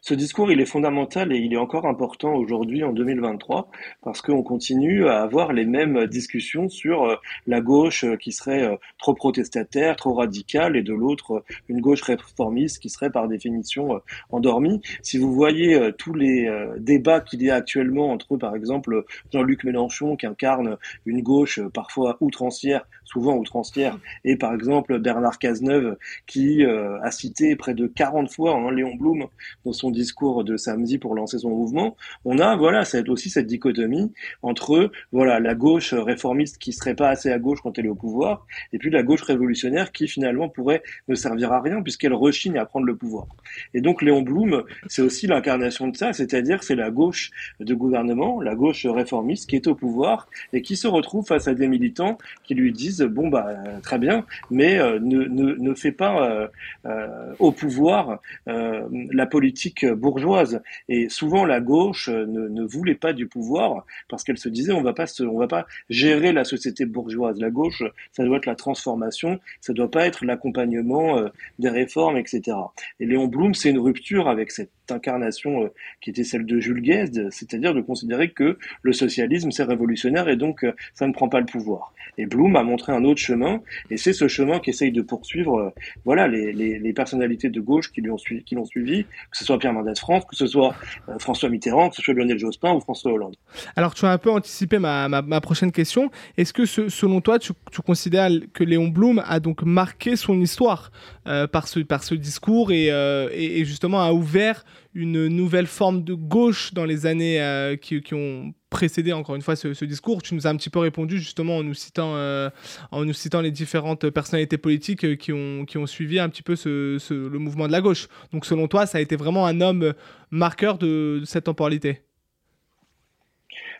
Ce 0.00 0.14
discours, 0.14 0.50
il 0.52 0.60
est 0.60 0.66
fondamental 0.66 1.32
et 1.32 1.38
il 1.38 1.52
est 1.52 1.58
encore 1.58 1.86
important 1.86 2.34
aujourd'hui 2.34 2.84
en 2.84 2.92
2023 2.92 3.68
parce 4.02 4.20
qu'on 4.22 4.42
continue 4.42 5.08
à 5.08 5.22
avoir 5.22 5.52
les 5.52 5.64
mêmes 5.64 6.06
discussions 6.06 6.68
sur 6.68 7.04
euh, 7.04 7.16
la 7.46 7.60
gauche 7.60 8.04
euh, 8.04 8.16
qui 8.16 8.32
serait 8.32 8.64
euh, 8.64 8.76
trop 8.98 9.14
protestataire, 9.14 9.96
trop 9.96 10.14
radicale 10.14 10.76
et 10.76 10.82
de 10.82 10.92
l'autre 10.92 11.44
une 11.68 11.80
gauche 11.80 12.02
réformiste 12.02 12.80
qui 12.80 12.90
serait 12.90 13.10
par 13.10 13.28
définition 13.28 14.00
endormie. 14.30 14.80
Si 15.02 15.18
vous 15.18 15.32
voyez 15.32 15.92
tous 15.98 16.14
les 16.14 16.48
débats 16.78 17.20
qu'il 17.20 17.42
y 17.42 17.50
a 17.50 17.56
actuellement 17.56 18.10
entre, 18.10 18.36
par 18.36 18.54
exemple, 18.54 19.04
Jean-Luc 19.32 19.64
Mélenchon 19.64 20.16
qui 20.16 20.26
incarne 20.26 20.76
une 21.04 21.22
gauche 21.22 21.60
parfois 21.74 22.16
outrancière, 22.20 22.86
souvent 23.06 23.36
outrancière, 23.36 23.98
et 24.24 24.36
par 24.36 24.54
exemple 24.54 24.98
Bernard 24.98 25.38
Cazeneuve 25.38 25.96
qui 26.26 26.64
a 26.64 27.10
cité 27.10 27.56
près 27.56 27.74
de 27.74 27.86
40 27.86 28.30
fois 28.30 28.54
hein, 28.54 28.70
Léon 28.70 28.94
Blum 28.94 29.26
dans 29.64 29.72
son 29.72 29.90
discours 29.90 30.44
de 30.44 30.56
samedi 30.56 30.98
pour 30.98 31.14
lancer 31.14 31.38
son 31.38 31.50
mouvement, 31.50 31.96
on 32.24 32.38
a 32.38 32.56
voilà 32.56 32.84
cette, 32.84 33.08
aussi 33.08 33.30
cette 33.30 33.46
dichotomie 33.46 34.12
entre 34.42 34.90
voilà 35.12 35.40
la 35.40 35.54
gauche 35.54 35.94
réformiste 35.94 36.58
qui 36.58 36.72
serait 36.72 36.94
pas 36.94 37.08
assez 37.08 37.30
à 37.30 37.38
gauche 37.38 37.60
quand 37.62 37.78
elle 37.78 37.86
est 37.86 37.90
au 37.90 37.94
pouvoir, 37.94 38.46
et 38.72 38.78
puis 38.78 38.90
la 38.90 39.02
gauche 39.02 39.22
révolutionnaire 39.22 39.92
qui 39.92 40.08
finalement 40.08 40.48
pourrait 40.48 40.82
ne 41.08 41.14
servir 41.14 41.52
à 41.52 41.60
rien 41.60 41.82
puisqu'elle 41.82 42.14
rechigne 42.14 42.58
à 42.58 42.66
prendre 42.66 42.86
le 42.86 42.96
pouvoir. 42.96 43.26
Et 43.74 43.80
donc 43.80 44.02
Léon 44.02 44.22
Blum, 44.22 44.64
c'est 44.86 45.02
aussi 45.02 45.26
l'incarnation 45.26 45.88
de 45.88 45.96
ça, 45.96 46.12
c'est-à-dire 46.12 46.62
c'est 46.62 46.74
la 46.74 46.90
gauche 46.90 47.30
de 47.60 47.74
gouvernement, 47.74 48.40
la 48.40 48.54
gauche 48.54 48.86
réformiste 48.86 49.48
qui 49.48 49.56
est 49.56 49.66
au 49.66 49.74
pouvoir 49.74 50.28
et 50.52 50.62
qui 50.62 50.76
se 50.76 50.88
retrouve 50.88 51.26
face 51.26 51.48
à 51.48 51.54
des 51.54 51.68
militants 51.68 52.18
qui 52.44 52.54
lui 52.54 52.72
disent 52.72 52.95
bon 53.04 53.28
bah 53.28 53.48
très 53.82 53.98
bien, 53.98 54.24
mais 54.50 54.78
euh, 54.78 54.98
ne, 55.00 55.24
ne, 55.24 55.54
ne 55.54 55.74
fait 55.74 55.92
pas 55.92 56.28
euh, 56.28 56.48
euh, 56.86 57.34
au 57.38 57.52
pouvoir 57.52 58.20
la 58.46 59.26
politique 59.26 59.86
bourgeoise. 59.86 60.62
Et 60.88 61.08
souvent, 61.08 61.44
la 61.44 61.60
gauche 61.60 62.08
euh, 62.08 62.26
ne, 62.26 62.48
ne 62.48 62.64
voulait 62.64 62.94
pas 62.94 63.12
du 63.12 63.26
pouvoir 63.26 63.84
parce 64.08 64.24
qu'elle 64.24 64.38
se 64.38 64.48
disait 64.48 64.72
on 64.72 64.82
va 64.82 64.92
pas 64.92 65.06
on 65.20 65.38
va 65.38 65.48
pas 65.48 65.66
gérer 65.88 66.32
la 66.32 66.44
société 66.44 66.86
bourgeoise. 66.86 67.38
La 67.40 67.50
gauche, 67.50 67.82
ça 68.12 68.24
doit 68.24 68.38
être 68.38 68.46
la 68.46 68.54
transformation, 68.54 69.40
ça 69.60 69.72
doit 69.72 69.90
pas 69.90 70.06
être 70.06 70.24
l'accompagnement 70.24 71.18
euh, 71.18 71.28
des 71.58 71.68
réformes, 71.68 72.16
etc. 72.16 72.56
Et 73.00 73.06
Léon 73.06 73.26
Blum, 73.26 73.54
c'est 73.54 73.70
une 73.70 73.78
rupture 73.78 74.28
avec 74.28 74.50
cette 74.50 74.70
incarnation 74.92 75.64
euh, 75.64 75.68
qui 76.00 76.10
était 76.10 76.24
celle 76.24 76.46
de 76.46 76.60
Jules 76.60 76.82
Guesde, 76.82 77.28
c'est-à-dire 77.30 77.74
de 77.74 77.80
considérer 77.80 78.30
que 78.30 78.58
le 78.82 78.92
socialisme 78.92 79.50
c'est 79.50 79.64
révolutionnaire 79.64 80.28
et 80.28 80.36
donc 80.36 80.64
ça 80.94 81.06
ne 81.06 81.12
prend 81.12 81.28
pas 81.28 81.40
le 81.40 81.46
pouvoir. 81.46 81.92
Et 82.18 82.26
Blum 82.26 82.56
a 82.56 82.62
montré 82.62 82.92
un 82.92 83.04
autre 83.04 83.20
chemin, 83.20 83.60
et 83.90 83.96
c'est 83.96 84.12
ce 84.12 84.26
chemin 84.28 84.58
qu'essayent 84.58 84.92
de 84.92 85.02
poursuivre, 85.02 85.74
voilà, 86.04 86.28
les, 86.28 86.92
personnalités 86.92 87.50
de 87.50 87.60
gauche 87.60 87.92
qui 87.92 88.00
l'ont 88.00 88.16
suivi, 88.16 88.42
qui 88.42 88.54
l'ont 88.54 88.64
suivi, 88.64 89.04
que 89.04 89.36
ce 89.36 89.44
soit 89.44 89.58
Pierre 89.58 89.72
Mendès 89.72 89.94
France, 89.96 90.24
que 90.24 90.36
ce 90.36 90.46
soit 90.46 90.74
euh, 91.08 91.18
François 91.18 91.48
Mitterrand, 91.48 91.90
que 91.90 91.96
ce 91.96 92.02
soit 92.02 92.14
Lionel 92.14 92.38
Jospin 92.38 92.72
ou 92.72 92.80
François 92.80 93.12
Hollande. 93.12 93.36
Alors, 93.76 93.94
tu 93.94 94.06
as 94.06 94.10
un 94.10 94.18
peu 94.18 94.30
anticipé 94.30 94.78
ma, 94.78 95.40
prochaine 95.40 95.72
question. 95.72 96.10
Est-ce 96.36 96.52
que, 96.52 96.64
selon 96.64 97.20
toi, 97.20 97.38
tu, 97.38 97.52
considères 97.84 98.30
que 98.54 98.64
Léon 98.64 98.88
Blum 98.88 99.22
a 99.26 99.40
donc 99.40 99.62
marqué 99.62 100.16
son 100.16 100.40
histoire 100.40 100.90
euh, 101.26 101.46
par, 101.46 101.68
ce, 101.68 102.14
discours 102.14 102.70
euh, 102.72 103.28
et, 103.32 103.64
justement 103.64 104.00
a 104.00 104.12
ouvert 104.12 104.64
une 104.94 105.28
nouvelle 105.28 105.66
forme 105.66 106.04
de 106.04 106.14
gauche 106.14 106.72
dans 106.72 106.84
les 106.84 107.06
années 107.06 107.76
qui, 107.80 108.00
qui 108.00 108.14
ont 108.14 108.54
précédé 108.70 109.12
encore 109.12 109.36
une 109.36 109.42
fois 109.42 109.56
ce, 109.56 109.84
discours. 109.84 110.22
Tu 110.22 110.34
nous 110.34 110.46
as 110.46 110.50
un 110.50 110.56
petit 110.56 110.70
peu 110.70 110.80
répondu 110.80 111.18
justement 111.18 111.56
en 111.58 111.62
nous 111.62 111.74
citant, 111.74 112.14
euh, 112.16 112.50
en 112.90 113.04
nous 113.04 113.12
citant 113.12 113.40
les 113.40 113.50
différentes 113.50 114.10
personnalités 114.10 114.58
politiques 114.58 115.04
euh, 115.04 115.16
qui 115.16 115.32
ont, 115.32 115.64
qui 115.64 115.78
ont 115.78 115.86
suivi 115.86 116.18
un 116.18 116.28
petit 116.28 116.42
peu 116.42 116.56
ce, 116.56 116.98
le 117.10 117.38
mouvement 117.38 117.66
de 117.66 117.72
la 117.72 117.80
gauche. 117.80 118.08
Donc 118.32 118.44
selon 118.44 118.68
toi, 118.68 118.86
ça 118.86 118.98
a 118.98 119.00
été 119.00 119.16
vraiment 119.16 119.46
un 119.46 119.60
homme 119.60 119.94
marqueur 120.30 120.78
de 120.78 121.22
cette 121.24 121.44
temporalité? 121.44 122.05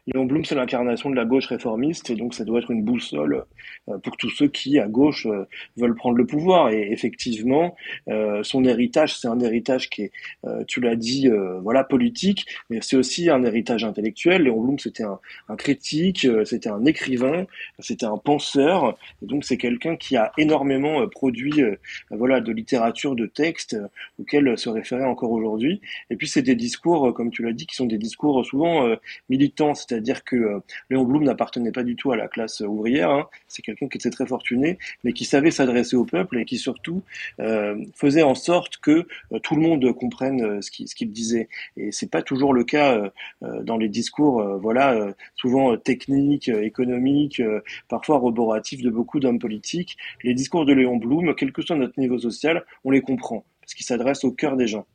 Léon 0.07 0.25
Blum, 0.25 0.45
c'est 0.45 0.55
l'incarnation 0.55 1.11
de 1.11 1.17
la 1.17 1.25
gauche 1.25 1.47
réformiste, 1.47 2.11
et 2.11 2.15
donc 2.15 2.33
ça 2.35 2.45
doit 2.45 2.61
être 2.61 2.71
une 2.71 2.85
boussole 2.85 3.45
euh, 3.89 3.99
pour 3.99 4.17
tous 4.17 4.31
ceux 4.31 4.47
qui, 4.47 4.79
à 4.79 4.87
gauche, 4.87 5.27
euh, 5.27 5.49
veulent 5.77 5.97
prendre 5.97 6.17
le 6.17 6.25
pouvoir. 6.25 6.71
Et 6.71 6.93
effectivement, 6.93 7.75
euh, 8.09 8.45
son 8.45 8.65
héritage, 8.65 9.17
c'est 9.17 9.27
un 9.27 9.41
héritage 9.41 9.91
qui 9.91 10.03
est, 10.05 10.13
tu 10.69 10.81
l'as 10.81 10.95
dit, 10.95 11.29
voilà, 11.63 11.83
politique, 11.83 12.47
mais 12.71 12.79
c'est 12.83 12.97
aussi 12.97 13.29
un 13.31 13.43
héritage 13.43 13.85
intellectuel. 13.85 14.43
Léon 14.43 14.61
Blum, 14.61 14.79
c'était 14.79 15.03
un, 15.03 15.19
un, 15.49 15.57
critique, 15.57 16.27
c'était 16.45 16.69
un 16.69 16.85
écrivain, 16.85 17.47
c'était 17.81 18.07
un 18.07 18.17
penseur, 18.17 18.97
et 19.23 19.27
donc 19.27 19.45
c'est 19.45 19.57
quelqu'un 19.57 19.97
qui 19.97 20.17
a 20.17 20.33
énormément 20.39 21.07
produit, 21.09 21.63
voilà, 22.11 22.41
de 22.41 22.53
littérature, 22.53 23.17
de 23.17 23.27
textes 23.27 23.77
auxquels 24.21 24.57
se 24.57 24.69
référait 24.69 25.05
encore 25.05 25.33
aujourd'hui. 25.33 25.81
Et 26.11 26.17
puis 26.17 26.29
c'est 26.29 26.43
des 26.43 26.55
discours, 26.55 27.13
comme 27.15 27.31
tu 27.31 27.43
l'as 27.43 27.53
dit, 27.53 27.67
qui 27.67 27.75
sont 27.75 27.87
des 27.87 27.99
discours 27.99 28.45
souvent 28.47 28.89
militants, 29.29 29.75
c'est 29.75 29.96
c'est-à-dire 29.97 30.25
que 30.25 30.37
euh, 30.37 30.61
Léon 30.91 31.05
Blum 31.05 31.25
n'appartenait 31.25 31.73
pas 31.73 31.83
du 31.83 31.97
tout 31.97 32.13
à 32.13 32.17
la 32.17 32.29
classe 32.29 32.61
ouvrière. 32.61 33.11
Hein. 33.11 33.29
C'est 33.49 33.63
quelqu'un 33.63 33.89
qui 33.89 33.97
était 33.97 34.11
très 34.11 34.27
fortuné, 34.27 34.79
mais 35.05 35.15
qui 35.15 35.25
savait 35.25 35.51
s'adresser 35.51 35.97
au 35.97 36.05
peuple 36.05 36.39
et 36.39 36.45
qui 36.45 36.59
surtout 36.59 37.03
euh, 37.41 37.83
faisait 37.95 38.23
en 38.23 38.35
sorte 38.35 38.77
que 38.77 39.07
euh, 39.33 39.39
tout 39.39 39.57
le 39.57 39.63
monde 39.63 39.91
comprenne 39.95 40.61
ce 40.61 40.71
qu'il 40.71 41.11
disait. 41.13 41.49
Et 41.79 41.93
c'est 41.93 42.11
pas 42.11 42.21
toujours 42.21 42.53
le 42.53 42.65
cas 42.65 43.11
dans 43.41 43.77
les 43.77 43.89
discours, 43.89 44.43
voilà, 44.59 45.15
souvent 45.35 45.77
techniques, 45.77 46.49
économiques, 46.49 47.43
parfois 47.89 48.19
roboratifs 48.19 48.83
de 48.83 48.91
beaucoup 48.91 49.21
d'hommes 49.21 49.39
politiques. 49.39 49.97
Les 50.23 50.35
discours 50.35 50.67
de 50.67 50.73
Léon 50.73 50.97
Blum, 50.97 51.35
quel 51.35 51.53
que 51.53 51.63
soit 51.63 51.77
notre 51.77 51.99
niveau 51.99 52.19
social, 52.19 52.65
on 52.85 52.91
les 52.91 53.01
comprend 53.01 53.45
parce 53.61 53.75
qu'il 53.75 53.87
s'adresse 53.87 54.23
au 54.23 54.31
cœur 54.31 54.57
des 54.57 54.69
gens 54.69 54.87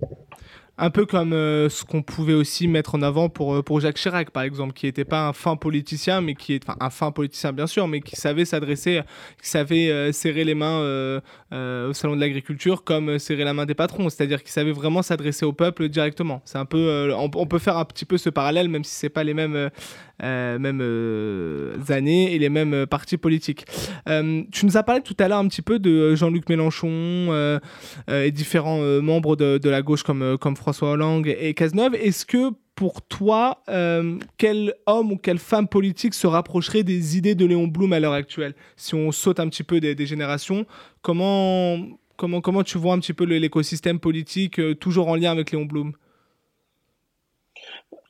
un 0.78 0.90
peu 0.90 1.06
comme 1.06 1.34
euh, 1.34 1.70
ce 1.70 1.84
qu'on 1.84 2.02
pouvait 2.02 2.34
aussi 2.34 2.68
mettre 2.68 2.96
en 2.96 3.02
avant 3.02 3.30
pour, 3.30 3.54
euh, 3.54 3.80
Jacques 3.80 3.98
Chirac, 3.98 4.32
par 4.32 4.44
exemple, 4.44 4.74
qui 4.74 4.88
n'était 4.88 5.06
pas 5.06 5.28
un 5.28 5.34
fin 5.34 5.56
politicien, 5.56 6.22
mais 6.22 6.34
qui 6.34 6.54
est, 6.54 6.64
un 6.80 6.90
fin 6.90 7.12
politicien 7.12 7.54
bien 7.54 7.68
sûr, 7.68 7.88
mais 7.88 8.02
qui 8.02 8.16
savait 8.16 8.46
s'adresser, 8.46 9.02
qui 9.42 9.50
savait 9.50 9.92
euh, 9.92 10.12
serrer 10.12 10.44
les 10.44 10.56
mains 10.56 10.80
au 11.52 11.94
salon 11.94 12.16
de 12.16 12.22
l'agriculture 12.22 12.84
comme 12.84 13.20
serrer 13.20 13.44
la 13.44 13.54
main 13.54 13.66
des 13.66 13.74
patrons, 13.76 14.10
c'est-à-dire 14.10 14.44
qui 14.44 14.52
savait 14.52 14.72
vraiment 14.72 15.02
s'adresser 15.02 15.46
au 15.46 15.54
peuple 15.54 15.90
directement. 15.90 16.42
On, 16.56 17.30
on, 17.36 17.46
peut 17.46 17.60
faire 17.60 17.78
un 17.78 17.86
petit 17.86 18.06
peu 18.06 18.18
ce 18.18 18.30
parallèle, 18.30 18.70
même 18.70 18.84
si 18.84 18.96
c'est 18.96 19.10
pas 19.10 19.24
les 19.24 19.34
mêmes 19.34 19.70
mêmes 20.22 20.82
euh, 20.82 21.76
années 21.90 22.34
et 22.34 22.40
les 22.40 22.50
mêmes 22.50 22.74
euh, 22.74 22.86
partis 22.86 23.18
politiques. 23.18 23.66
tu 24.06 24.66
nous 24.66 24.78
as 24.78 24.84
parlé 24.84 25.02
tout 25.02 25.16
à 25.20 25.28
l'heure 25.28 25.40
un 25.40 25.48
petit 25.48 25.62
peu 25.62 25.80
de 25.80 26.16
Jean-Luc 26.16 26.50
Mélenchon 26.50 27.60
et 28.08 28.32
différents 28.32 28.82
membres 29.02 29.36
de, 29.36 29.70
la 29.70 29.82
gauche 29.82 30.04
comme, 30.04 30.56
François 30.56 30.92
Hollande 30.92 31.28
et 31.28 31.54
Cazeneuve. 31.54 31.96
Est-ce 31.96 32.26
que 32.26 32.52
pour 32.76 33.02
toi, 33.02 33.64
quel 34.38 34.74
homme 34.86 35.12
ou 35.12 35.18
quelle 35.18 35.40
femme 35.40 35.68
politique 35.68 36.14
se 36.14 36.28
rapprocherait 36.28 36.84
des 36.84 37.18
idées 37.18 37.36
de 37.36 37.46
Léon 37.46 37.68
Blum 37.68 37.94
à 37.94 38.00
l'heure 38.00 38.14
actuelle? 38.14 38.56
Si 38.76 38.96
on 38.96 39.12
saute 39.12 39.40
un 39.40 39.48
petit 39.48 39.64
peu 39.64 39.80
des, 39.80 39.96
des 39.96 40.06
générations, 40.06 40.66
comment, 41.02 41.78
comment, 42.18 42.42
comment 42.42 42.64
tu 42.64 42.78
vois 42.78 42.94
un 42.94 43.00
petit 43.00 43.14
peu 43.14 43.24
l'écosystème 43.26 44.00
politique 44.00 44.60
toujours 44.80 45.08
en 45.08 45.16
lien 45.16 45.32
avec 45.32 45.52
Léon 45.52 45.66
Blum? 45.66 45.94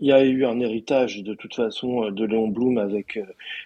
Il 0.01 0.07
y 0.07 0.11
a 0.11 0.23
eu 0.23 0.45
un 0.45 0.59
héritage 0.59 1.23
de 1.23 1.35
toute 1.35 1.55
façon 1.55 2.05
euh, 2.05 2.11
de 2.11 2.25
Léon 2.25 2.47
Blum 2.47 2.77
avec 2.79 3.17
euh, 3.17 3.23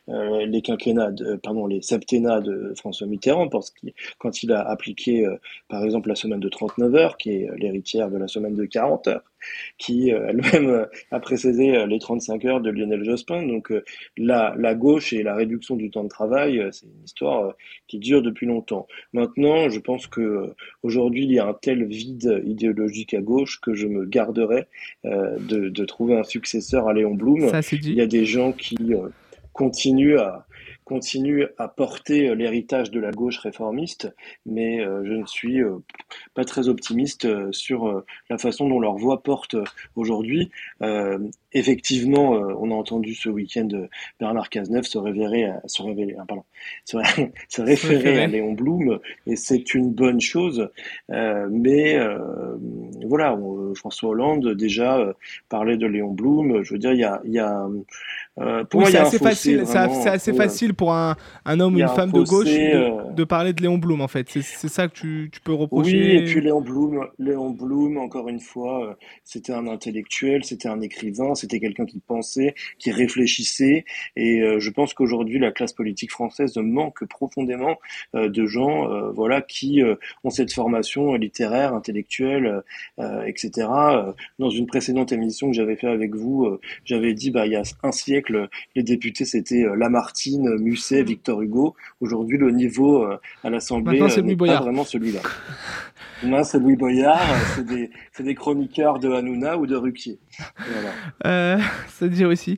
euh, 0.10 0.46
les 0.46 0.62
quinquennats, 0.62 1.12
pardon, 1.42 1.66
les 1.66 1.82
septennats 1.82 2.42
de 2.42 2.74
François 2.78 3.08
Mitterrand, 3.08 3.48
parce 3.48 3.72
que 3.72 3.88
quand 4.20 4.44
il 4.44 4.52
a 4.52 4.62
appliqué, 4.62 5.26
par 5.70 5.84
exemple, 5.84 6.10
la 6.10 6.16
semaine 6.16 6.40
de 6.40 6.50
39 6.50 6.96
heures, 6.96 7.18
qui 7.18 7.32
est 7.32 7.50
l'héritière 7.58 8.12
de 8.12 8.18
la 8.18 8.28
semaine 8.28 8.56
de 8.56 8.66
40 8.66 9.08
heures, 9.08 9.24
qui 9.78 10.10
elle-même 10.10 10.88
a 11.12 11.20
précédé 11.20 11.86
les 11.88 12.00
35 12.00 12.46
heures 12.46 12.62
de 12.62 12.70
Lionel 12.70 13.04
Jospin. 13.04 13.44
Donc 13.44 13.72
la, 14.18 14.56
la 14.58 14.76
gauche 14.76 15.14
et 15.14 15.24
la 15.24 15.36
réduction 15.36 15.76
du 15.76 15.90
temps 15.90 16.04
de 16.04 16.10
travail, 16.10 16.62
c'est 16.72 16.86
une 16.86 17.04
histoire 17.04 17.54
qui 17.88 18.00
dure 18.00 18.22
depuis 18.22 18.46
longtemps. 18.46 18.88
Maintenant, 19.14 19.70
je 19.70 19.80
pense 19.80 20.08
que 20.08 20.54
aujourd'hui 20.84 21.26
il 21.26 21.32
y 21.32 21.40
a 21.40 21.48
un 21.48 21.54
tel 21.54 21.86
vide 21.86 22.42
idéologique 22.46 23.14
à 23.14 23.22
gauche 23.22 23.60
que 23.62 23.74
je 23.74 23.88
me 23.88 24.06
garderai 24.06 24.66
de, 25.04 25.70
de, 25.70 25.86
trouver 25.86 26.18
un 26.18 26.24
successeur 26.24 26.88
à 26.88 26.94
Léon 26.94 27.14
Blum. 27.14 27.50
Ça, 27.50 27.62
il 27.72 27.94
y 27.94 28.02
a 28.02 28.08
des 28.08 28.26
gens 28.26 28.52
qui 28.52 28.78
continuent 29.54 30.20
à 30.20 30.46
continue 30.86 31.46
à 31.58 31.68
porter 31.68 32.30
euh, 32.30 32.36
l'héritage 32.36 32.92
de 32.92 33.00
la 33.00 33.12
gauche 33.12 33.40
réformiste, 33.40 34.14
mais 34.46 34.80
euh, 34.80 35.04
je 35.04 35.14
ne 35.14 35.26
suis 35.26 35.62
euh, 35.62 35.78
pas 36.36 36.46
très 36.46 36.70
optimiste 36.70 37.28
sur 37.52 38.04
la 38.30 38.38
façon 38.38 38.70
dont 38.70 38.80
leur 38.80 38.96
voix 38.96 39.24
porte 39.24 39.56
aujourd'hui. 39.96 40.52
effectivement, 41.54 42.32
on 42.32 42.72
a 42.72 42.74
entendu 42.74 43.16
ce 43.16 43.30
week-end 43.30 43.68
Bernard 44.20 44.50
Cazeneuve 44.50 44.84
se 44.84 44.98
révérer, 44.98 45.50
se 45.66 45.82
révéler, 45.82 46.16
pardon, 46.28 46.44
se, 46.86 46.98
se 47.50 47.62
référer 47.62 48.24
à 48.24 48.28
Léon 48.28 48.54
Blum, 48.54 49.00
et 49.26 49.36
c'est 49.36 49.74
une 49.74 49.92
bonne 49.92 50.22
chose. 50.22 50.70
mais 51.10 51.98
voilà, 53.06 53.38
François 53.76 54.10
Hollande 54.10 54.54
déjà 54.54 55.14
parlait 55.50 55.78
de 55.78 55.88
Léon 55.88 56.12
Blum. 56.12 56.62
Je 56.64 56.74
veux 56.74 56.80
dire, 56.80 56.94
il 56.94 57.00
y 57.00 57.06
a, 57.06 57.22
il 57.26 57.32
y 57.32 57.40
a 57.40 57.68
pour 58.70 58.82
oui, 58.82 58.92
c'est 58.92 58.98
assez 58.98 59.20
facile. 59.20 59.64
C'est 59.66 60.10
assez 60.10 60.34
facile 60.34 60.75
pour 60.76 60.94
un, 60.94 61.16
un 61.46 61.60
homme 61.60 61.76
ou 61.76 61.80
une 61.80 61.88
femme 61.88 62.12
de 62.12 62.22
gauche 62.22 62.46
de, 62.46 63.14
de, 63.14 63.24
parler 63.24 63.54
de 63.54 63.62
Léon 63.62 63.78
Blum, 63.78 64.02
en 64.02 64.08
fait. 64.08 64.30
C'est 64.30 64.68
ça 64.68 64.88
que 64.88 64.94
tu, 64.94 65.30
tu, 65.32 65.40
peux 65.42 65.54
reprocher. 65.54 65.92
Oui, 65.92 66.18
et 66.18 66.24
puis 66.24 66.42
Léon 66.42 66.62
Blum, 66.62 67.08
Léon 67.20 67.50
Blum 67.50 67.98
encore 67.98 68.30
une 68.30 68.40
fois, 68.40 68.86
euh, 68.86 68.94
c'était 69.24 69.54
un 69.54 69.68
intellectuel, 69.68 70.44
c'était 70.44 70.68
un 70.68 70.82
écrivain, 70.82 71.36
c'était 71.36 71.60
quelqu'un 71.60 71.86
qui 71.86 72.00
pensait, 72.00 72.56
qui 72.80 72.92
réfléchissait. 72.92 73.86
Et 74.16 74.42
euh, 74.42 74.60
je 74.60 74.70
pense 74.70 74.94
qu'aujourd'hui, 74.94 75.40
la 75.40 75.52
classe 75.52 75.74
politique 75.74 76.12
française 76.12 76.58
manque 76.58 77.06
profondément 77.06 77.78
euh, 78.16 78.30
de 78.30 78.46
gens 78.46 78.66
voilà, 79.14 79.42
qui 79.42 79.82
ont 80.24 80.30
cette 80.30 80.52
formation 80.54 81.16
littéraire, 81.16 81.74
intellectuelle, 81.74 82.64
etc. 83.26 83.68
Dans 84.40 84.50
une 84.50 84.68
précédente 84.68 85.12
émission 85.12 85.48
que 85.48 85.54
j'avais 85.54 85.76
fait 85.76 85.88
avec 85.88 86.16
vous, 86.16 86.58
j'avais 86.84 87.14
dit, 87.14 87.32
bah, 87.32 87.46
il 87.46 87.54
y 87.54 87.56
a 87.56 87.64
un 87.84 87.92
siècle, 87.92 88.50
les 88.76 88.84
députés, 88.84 89.26
c'était 89.26 89.66
Lamartine, 89.76 90.56
Musset, 90.66 91.04
Victor 91.04 91.42
Hugo. 91.42 91.76
Aujourd'hui, 92.02 92.38
le 92.38 92.50
niveau 92.50 93.04
euh, 93.04 93.18
à 93.44 93.50
l'Assemblée 93.50 94.02
euh, 94.02 94.22
n'est 94.22 94.36
pas 94.36 94.62
vraiment 94.62 94.84
celui-là. 94.84 95.22
Non, 96.24 96.44
c'est 96.44 96.60
Louis 96.60 96.76
Boyard, 96.78 97.20
c'est 97.56 97.66
des, 97.66 97.90
des, 98.20 98.36
chroniqueurs 98.36 99.00
de 99.00 99.12
Hanouna 99.12 99.58
ou 99.58 99.68
de 99.68 99.76
Ruquier. 99.76 100.18
Voilà. 100.58 100.90
Euh, 101.26 101.60
c'est 101.90 102.10
dire 102.10 102.30
aussi. 102.30 102.58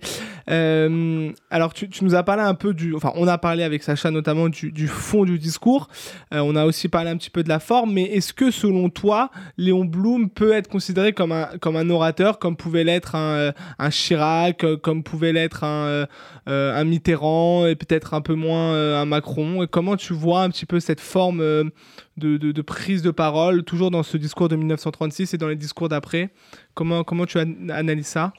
Euh, 0.50 1.32
alors, 1.50 1.74
tu, 1.74 1.90
tu, 1.90 2.04
nous 2.04 2.14
as 2.14 2.24
parlé 2.24 2.44
un 2.44 2.54
peu 2.54 2.74
du. 2.74 2.96
Enfin, 2.96 3.12
on 3.16 3.28
a 3.28 3.38
parlé 3.40 3.64
avec 3.64 3.82
Sacha 3.82 4.12
notamment 4.12 4.48
du, 4.50 4.72
du 4.72 4.88
fond 4.88 5.26
du 5.26 5.40
discours. 5.40 5.88
Euh, 6.34 6.40
on 6.40 6.56
a 6.56 6.66
aussi 6.66 6.88
parlé 6.88 7.10
un 7.10 7.18
petit 7.18 7.32
peu 7.32 7.44
de 7.44 7.50
la 7.50 7.60
forme. 7.60 7.94
Mais 7.94 8.04
est-ce 8.04 8.32
que, 8.32 8.52
selon 8.52 8.90
toi, 8.90 9.32
Léon 9.58 9.86
Blum 9.86 10.30
peut 10.30 10.54
être 10.54 10.70
considéré 10.70 11.14
comme 11.14 11.32
un, 11.32 11.50
comme 11.60 11.78
un 11.78 11.90
orateur, 11.90 12.38
comme 12.38 12.56
pouvait 12.56 12.84
l'être 12.84 13.16
un, 13.16 13.54
un, 13.80 13.90
Chirac, 13.90 14.64
comme 14.84 15.04
pouvait 15.04 15.34
l'être 15.34 15.64
un, 15.64 16.06
un 16.46 16.84
Mitterrand 16.84 17.66
et 17.66 17.76
peut-être 17.76 17.97
un 18.13 18.22
peu 18.22 18.36
moins 18.36 18.74
un 19.00 19.06
Macron 19.06 19.63
et 19.63 19.68
Comment 19.68 19.96
tu 19.96 20.13
vois 20.13 20.42
un 20.42 20.50
petit 20.50 20.66
peu 20.66 20.80
cette 20.80 21.01
forme 21.01 21.72
de, 22.18 22.62
prise 22.62 23.01
de 23.01 23.12
parole, 23.12 23.63
toujours 23.63 23.92
dans 23.92 24.04
ce 24.04 24.18
discours 24.18 24.50
de 24.50 24.56
1936 24.56 25.34
et 25.34 25.38
dans 25.38 25.48
les 25.48 25.56
discours 25.56 25.89
d'après? 25.89 26.30
Comment, 26.74 27.04
comment 27.04 27.25
tu 27.25 27.38
analyses 27.38 28.08
ça? 28.08 28.34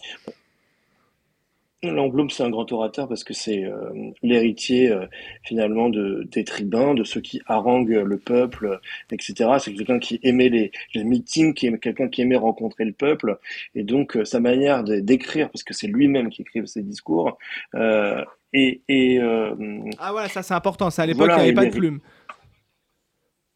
Langloum, 1.85 2.29
c'est 2.29 2.43
un 2.43 2.51
grand 2.51 2.71
orateur 2.73 3.07
parce 3.07 3.23
que 3.23 3.35
c'est 3.35 3.65
euh, 3.65 4.11
l'héritier 4.23 4.91
euh, 4.91 5.07
finalement 5.45 5.89
de, 5.91 6.27
des 6.33 6.43
tribuns, 6.43 6.95
de 6.95 7.05
ceux 7.05 7.21
qui 7.21 7.41
haranguent 7.47 8.03
le 8.05 8.19
peuple, 8.19 8.81
etc. 9.13 9.51
C'est 9.61 9.75
quelqu'un 9.75 10.01
qui 10.01 10.19
aimait 10.25 10.49
les, 10.49 10.73
les 10.95 11.05
meetings, 11.05 11.55
qui 11.55 11.71
quelqu'un 11.79 12.09
qui 12.09 12.23
aimait 12.23 12.37
rencontrer 12.37 12.85
le 12.85 12.93
peuple, 12.93 13.39
et 13.77 13.85
donc 13.85 14.17
euh, 14.17 14.25
sa 14.25 14.41
manière 14.41 14.83
d'écrire, 14.83 15.51
parce 15.51 15.63
que 15.63 15.73
c'est 15.73 15.87
lui-même 15.87 16.31
qui 16.31 16.43
écrit 16.43 16.67
ses 16.67 16.83
discours, 16.83 17.39
et, 18.53 18.83
et 18.89 19.21
ah 19.99 20.13
voilà, 20.13 20.29
ça 20.29 20.43
c'est 20.43 20.55
important. 20.55 20.91
Ça 20.91 21.03
à 21.03 21.07
l'époque 21.07 21.29
il 21.31 21.37
n'y 21.37 21.43
avait 21.43 21.53
pas 21.55 21.67
de 21.67 21.71
plume. 21.71 22.01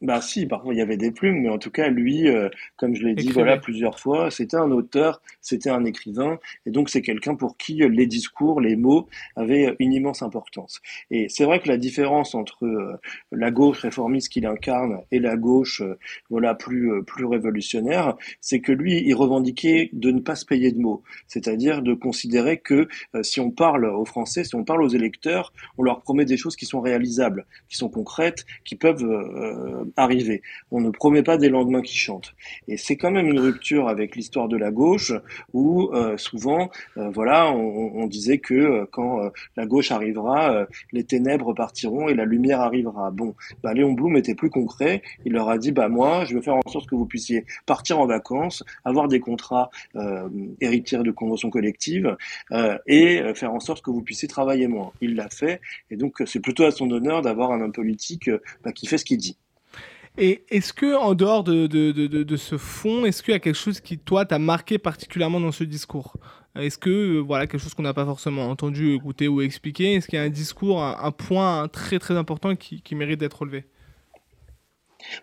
Bah 0.02 0.20
si, 0.20 0.46
parfois 0.46 0.74
il 0.74 0.78
y 0.78 0.80
avait 0.80 0.96
des 0.96 1.12
plumes, 1.12 1.42
mais 1.42 1.48
en 1.48 1.58
tout 1.58 1.70
cas 1.70 1.86
lui, 1.86 2.28
euh, 2.28 2.48
comme 2.76 2.96
je 2.96 3.06
l'ai 3.06 3.14
dit 3.14 3.30
voilà 3.30 3.56
plusieurs 3.56 4.00
fois, 4.00 4.32
c'était 4.32 4.56
un 4.56 4.72
auteur, 4.72 5.22
c'était 5.40 5.70
un 5.70 5.84
écrivain, 5.84 6.40
et 6.66 6.72
donc 6.72 6.90
c'est 6.90 7.02
quelqu'un 7.02 7.36
pour 7.36 7.56
qui 7.56 7.74
les 7.74 8.06
discours, 8.08 8.60
les 8.60 8.74
mots 8.74 9.06
avaient 9.36 9.76
une 9.78 9.92
immense 9.92 10.22
importance. 10.22 10.82
Et 11.12 11.28
c'est 11.28 11.44
vrai 11.44 11.60
que 11.60 11.68
la 11.68 11.76
différence 11.76 12.34
entre 12.34 12.66
euh, 12.66 12.98
la 13.30 13.52
gauche 13.52 13.78
réformiste 13.78 14.30
qu'il 14.30 14.44
incarne 14.44 15.02
et 15.12 15.20
la 15.20 15.36
gauche 15.36 15.82
euh, 15.82 15.96
voilà 16.30 16.56
plus 16.56 17.04
plus 17.04 17.24
révolutionnaire, 17.24 18.16
c'est 18.40 18.58
que 18.58 18.72
lui, 18.72 19.04
il 19.06 19.14
revendiquait 19.14 19.88
de 19.92 20.10
ne 20.10 20.18
pas 20.18 20.34
se 20.34 20.44
payer 20.44 20.72
de 20.72 20.80
mots, 20.80 21.04
c'est-à-dire 21.28 21.80
de 21.80 21.94
considérer 21.94 22.58
que 22.58 22.88
si 23.22 23.38
on 23.38 23.52
parle 23.52 23.84
aux 23.84 24.04
Français, 24.04 24.42
si 24.42 24.56
on 24.56 24.64
parle 24.64 24.82
aux 24.82 24.88
électeurs, 24.88 25.52
on 25.78 25.84
leur 25.84 26.00
promet 26.00 26.24
des 26.24 26.36
choses 26.36 26.56
qui 26.56 26.66
sont 26.66 26.80
réalisables, 26.80 27.46
qui 27.68 27.76
sont 27.76 27.88
concrètes, 27.88 28.44
qui 28.64 28.74
peuvent 28.74 29.06
arriver. 29.96 30.42
On 30.70 30.80
ne 30.80 30.90
promet 30.90 31.22
pas 31.22 31.36
des 31.36 31.48
lendemains 31.48 31.82
qui 31.82 31.96
chantent. 31.96 32.34
Et 32.68 32.76
c'est 32.76 32.96
quand 32.96 33.10
même 33.10 33.26
une 33.26 33.40
rupture 33.40 33.88
avec 33.88 34.16
l'histoire 34.16 34.48
de 34.48 34.56
la 34.56 34.70
gauche 34.70 35.12
où 35.52 35.90
euh, 35.92 36.16
souvent, 36.16 36.70
euh, 36.96 37.10
voilà, 37.10 37.50
on, 37.52 38.06
disait 38.06 38.38
que 38.38 38.54
euh, 38.54 38.86
quand 38.90 39.30
la 39.56 39.66
gauche 39.66 39.90
arrivera, 39.90 40.66
les 40.92 41.04
ténèbres 41.04 41.54
partiront 41.54 42.08
et 42.08 42.14
la 42.14 42.24
lumière 42.24 42.60
arrivera. 42.60 43.10
Bon, 43.10 43.34
bah, 43.62 43.72
Léon 43.74 43.92
Blum 43.92 44.16
était 44.16 44.34
plus 44.34 44.50
concret. 44.50 45.02
Il 45.24 45.32
leur 45.32 45.48
a 45.48 45.58
dit, 45.58 45.72
bah 45.72 45.88
moi, 45.88 46.24
je 46.24 46.34
veux 46.34 46.42
faire 46.42 46.56
en 46.56 46.68
sorte 46.68 46.88
que 46.88 46.94
vous 46.94 47.06
puissiez 47.06 47.44
partir 47.66 48.00
en 48.00 48.06
vacances, 48.06 48.64
avoir 48.84 49.08
des 49.08 49.20
contrats 49.20 49.70
héritiers 50.60 50.98
de 50.98 51.10
conventions 51.10 51.50
collectives 51.50 52.16
et 52.86 53.22
faire 53.34 53.52
en 53.54 53.60
sorte 53.60 53.82
que 53.82 53.90
vous 53.90 54.02
puissiez 54.02 54.28
travailler 54.28 54.66
moins. 54.66 54.92
Il 55.00 55.14
l'a 55.14 55.28
fait 55.28 55.60
et 55.90 55.96
donc 55.96 56.22
c'est 56.26 56.40
plutôt 56.40 56.64
à 56.64 56.70
son 56.70 56.90
honneur 56.90 57.22
d'avoir 57.22 57.52
un 57.52 57.60
homme 57.60 57.72
politique 57.72 58.30
bah, 58.64 58.72
qui 58.72 58.86
fait 58.86 58.98
ce 58.98 59.04
qu'il 59.04 59.18
dit. 59.18 59.36
Et 60.18 60.44
est-ce 60.50 60.72
que, 60.72 60.94
en 60.94 61.14
dehors 61.14 61.42
de, 61.42 61.66
de, 61.66 61.90
de, 61.90 62.06
de 62.06 62.36
ce 62.36 62.58
fond, 62.58 63.06
est-ce 63.06 63.22
qu'il 63.22 63.32
y 63.32 63.34
a 63.36 63.40
quelque 63.40 63.56
chose 63.56 63.80
qui, 63.80 63.98
toi, 63.98 64.26
t'a 64.26 64.38
marqué 64.38 64.78
particulièrement 64.78 65.40
dans 65.40 65.52
ce 65.52 65.64
discours? 65.64 66.16
Est-ce 66.54 66.76
que, 66.76 66.90
euh, 66.90 67.18
voilà, 67.20 67.46
quelque 67.46 67.60
chose 67.60 67.72
qu'on 67.72 67.82
n'a 67.82 67.94
pas 67.94 68.04
forcément 68.04 68.50
entendu, 68.50 68.94
écouté 68.94 69.26
ou 69.26 69.40
expliqué 69.40 69.94
Est-ce 69.94 70.06
qu'il 70.06 70.18
y 70.18 70.22
a 70.22 70.24
un 70.24 70.30
discours, 70.30 70.82
un, 70.82 71.10
point 71.12 71.66
très 71.68 71.98
très 71.98 72.16
important 72.16 72.54
qui, 72.56 72.82
qui 72.82 72.94
mérite 72.94 73.20
d'être 73.20 73.40
relevé? 73.40 73.64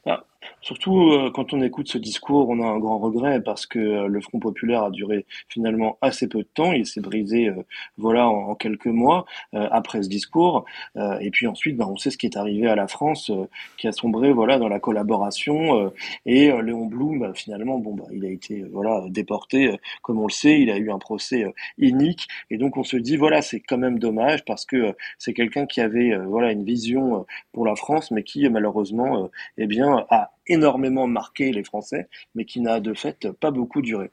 Bah, 0.06 0.26
Surtout 0.62 1.12
euh, 1.12 1.32
quand 1.34 1.54
on 1.54 1.62
écoute 1.62 1.88
ce 1.88 1.98
discours, 1.98 2.50
on 2.50 2.62
a 2.62 2.66
un 2.66 2.80
grand 2.80 3.00
regret 3.00 3.42
parce 3.42 3.66
que 3.66 3.80
euh, 3.80 4.08
le 4.08 4.20
Front 4.22 4.40
populaire 4.40 4.84
a 4.84 4.92
duré 4.92 5.26
finalement 5.48 5.98
assez 6.02 6.28
peu 6.28 6.40
de 6.40 6.48
temps. 6.54 6.74
Il 6.74 6.86
s'est 6.86 7.00
brisé, 7.00 7.48
euh, 7.48 7.64
voilà, 7.98 8.28
en, 8.28 8.56
quelques 8.56 8.88
mois 8.88 9.26
après 9.54 10.04
ce 10.04 10.10
discours. 10.10 10.66
et 10.96 11.30
puis 11.32 11.48
ensuite, 11.48 11.78
ben, 11.78 11.86
on 11.88 11.98
sait 11.98 12.10
ce 12.12 12.18
qui 12.18 12.26
est 12.26 12.38
arrivé 12.38 12.68
à 12.68 12.76
la 12.76 12.88
France, 12.88 13.32
qui 13.78 13.88
a 13.88 13.92
sombré, 13.92 14.34
voilà, 14.34 14.58
dans 14.58 14.68
la 14.68 14.80
collaboration. 14.80 15.92
et 16.26 16.52
Léon 16.62 16.86
Blum, 16.86 17.20
ben, 17.20 17.34
finalement, 17.34 17.78
bon, 17.78 17.96
bah, 17.96 18.06
il 18.12 18.26
a 18.26 18.30
été, 18.30 18.64
voilà, 18.72 19.04
déporté, 19.10 19.78
comme 20.02 20.20
on 20.20 20.28
le 20.28 20.32
sait. 20.32 20.60
Il 20.60 20.72
a 20.72 20.78
eu 20.78 20.92
un 20.92 21.00
procès 21.00 21.46
inique. 21.78 22.28
Et 22.50 22.58
donc 22.58 22.78
on 22.78 22.84
se 22.84 22.98
dit, 22.98 23.18
voilà, 23.18 23.42
c'est 23.42 23.60
quand 23.60 23.78
même 23.78 24.00
dommage 24.00 24.44
parce 24.46 24.66
que 24.66 24.96
c'est 25.18 25.34
quelqu'un 25.34 25.66
qui 25.66 25.82
avait, 25.82 26.18
voilà, 26.18 26.52
une 26.52 26.64
vision 26.66 27.26
pour 27.54 27.66
la 27.66 27.76
France, 27.76 28.12
mais 28.12 28.24
qui 28.24 28.48
malheureusement, 28.50 29.30
eh 29.58 29.68
bien, 29.68 30.06
a 30.10 30.32
énormément 30.50 31.08
marqué 31.08 31.52
les 31.52 31.64
Français, 31.64 32.10
mais 32.36 32.46
qui 32.46 32.60
n'a 32.60 32.80
de 32.80 32.94
fait 32.94 33.28
pas 33.40 33.52
beaucoup 33.52 33.82
duré. 33.82 34.12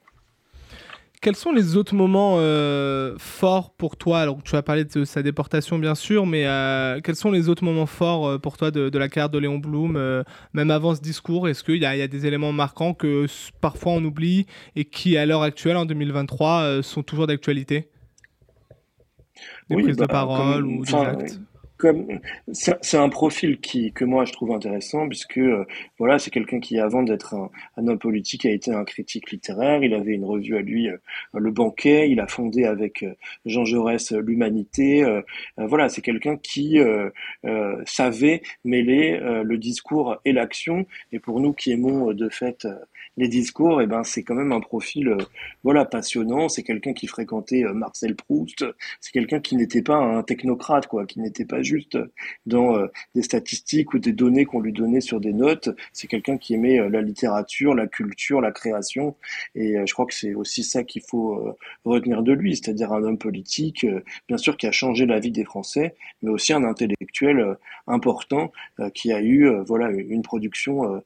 Quels 1.19 1.35
sont 1.35 1.51
les 1.51 1.75
autres 1.75 1.95
moments 1.95 2.35
euh, 2.37 3.15
forts 3.17 3.73
pour 3.73 3.97
toi? 3.97 4.19
Alors, 4.19 4.43
tu 4.43 4.55
as 4.55 4.61
parlé 4.61 4.85
de 4.85 5.03
sa 5.03 5.23
déportation, 5.23 5.79
bien 5.79 5.95
sûr, 5.95 6.27
mais 6.27 6.45
euh, 6.45 6.99
quels 7.01 7.15
sont 7.15 7.31
les 7.31 7.49
autres 7.49 7.63
moments 7.63 7.87
forts 7.87 8.27
euh, 8.27 8.37
pour 8.37 8.55
toi 8.55 8.69
de, 8.69 8.95
la 8.95 9.09
carrière 9.09 9.29
de 9.29 9.39
Léon 9.39 9.57
Blum, 9.57 10.23
même 10.53 10.71
avant 10.71 10.93
ce 10.93 11.01
discours? 11.01 11.47
Est-ce 11.47 11.63
qu'il 11.63 11.77
y, 11.77 11.79
y, 11.79 11.85
a 11.85 12.07
des 12.07 12.25
éléments 12.27 12.51
marquants 12.51 12.93
que 12.93 13.25
parfois 13.61 13.93
on 13.93 14.03
oublie 14.05 14.45
et 14.75 14.85
qui, 14.85 15.17
à 15.17 15.25
l'heure 15.25 15.41
actuelle, 15.41 15.77
en 15.77 15.85
2023, 15.85 16.83
sont 16.83 17.01
toujours 17.01 17.25
d'actualité? 17.25 17.89
Des 19.69 19.75
prises 19.81 19.97
de 19.97 20.01
bah, 20.01 20.07
parole 20.07 20.65
ou 20.65 20.85
des 20.85 20.93
actes? 20.93 21.39
Comme 21.77 22.19
c'est 22.51 22.97
un 22.97 23.09
profil 23.09 23.59
qui 23.59 23.93
que 23.93 24.03
moi 24.03 24.25
je 24.25 24.33
trouve 24.33 24.51
intéressant 24.51 25.07
puisque 25.07 25.37
euh, 25.37 25.65
voilà 25.99 26.19
c'est 26.19 26.31
quelqu'un 26.31 26.59
qui 26.59 26.79
avant 26.79 27.03
d'être 27.03 27.35
un, 27.35 27.49
un, 27.77 27.87
homme 27.87 27.99
politique 27.99 28.45
a 28.45 28.49
été 28.49 28.71
un 28.71 28.83
critique 28.83 29.31
littéraire 29.31 29.83
il 29.83 29.93
avait 29.93 30.13
une 30.13 30.25
revue 30.25 30.57
à 30.57 30.61
lui 30.61 30.89
euh, 30.89 30.97
le 31.33 31.51
banquet 31.51 32.09
il 32.09 32.19
a 32.19 32.27
fondé 32.27 32.65
avec 32.65 33.03
euh, 33.03 33.13
Jean 33.45 33.65
Jaurès 33.65 34.11
l'humanité 34.11 35.05
voilà 35.57 35.89
c'est 35.89 36.01
quelqu'un 36.01 36.37
qui 36.37 36.79
savait 37.85 38.41
mêler 38.63 39.19
le 39.43 39.57
discours 39.57 40.17
et 40.25 40.33
l'action 40.33 40.85
et 41.11 41.19
pour 41.19 41.39
nous 41.39 41.53
qui 41.53 41.71
aimons 41.71 42.13
de 42.13 42.29
fait 42.29 42.67
les 43.17 43.27
discours, 43.27 43.81
eh 43.81 43.87
ben 43.87 44.03
c'est 44.03 44.23
quand 44.23 44.35
même 44.35 44.51
un 44.51 44.59
profil 44.59 45.09
euh, 45.09 45.17
voilà 45.63 45.85
passionnant. 45.85 46.49
C'est 46.49 46.63
quelqu'un 46.63 46.93
qui 46.93 47.07
fréquentait 47.07 47.63
euh, 47.63 47.73
Marcel 47.73 48.15
Proust. 48.15 48.63
C'est 49.01 49.11
quelqu'un 49.11 49.39
qui 49.39 49.55
n'était 49.55 49.81
pas 49.81 49.97
un 49.97 50.23
technocrate 50.23 50.87
quoi, 50.87 51.05
qui 51.05 51.19
n'était 51.19 51.45
pas 51.45 51.63
juste 51.67 51.97
dans 52.45 52.77
euh, 52.77 52.87
des 53.15 53.21
statistiques 53.21 53.93
ou 53.93 53.99
des 53.99 54.13
données 54.13 54.45
qu'on 54.45 54.61
lui 54.61 54.73
donnait 54.73 55.01
sur 55.01 55.19
des 55.19 55.33
notes. 55.33 55.69
C'est 55.93 56.07
quelqu'un 56.07 56.37
qui 56.37 56.53
aimait 56.55 56.89
la 56.89 57.01
littérature, 57.01 57.75
la 57.75 57.87
culture, 57.87 58.41
la 58.41 58.51
création. 58.51 59.15
Et 59.55 59.75
je 59.85 59.93
crois 59.93 60.05
que 60.05 60.13
c'est 60.13 60.33
aussi 60.33 60.63
ça 60.63 60.83
qu'il 60.83 61.01
faut 61.01 61.55
retenir 61.85 62.23
de 62.23 62.33
lui, 62.33 62.55
c'est-à-dire 62.55 62.91
un 62.93 63.03
homme 63.03 63.17
politique, 63.17 63.85
bien 64.27 64.37
sûr 64.37 64.57
qui 64.57 64.67
a 64.67 64.71
changé 64.71 65.05
la 65.05 65.19
vie 65.19 65.31
des 65.31 65.43
Français, 65.43 65.95
mais 66.21 66.29
aussi 66.29 66.53
un 66.53 66.63
intellectuel 66.63 67.57
important 67.87 68.51
qui 68.93 69.11
a 69.11 69.21
eu 69.21 69.49
voilà 69.65 69.89
une 69.91 70.21
production 70.21 71.01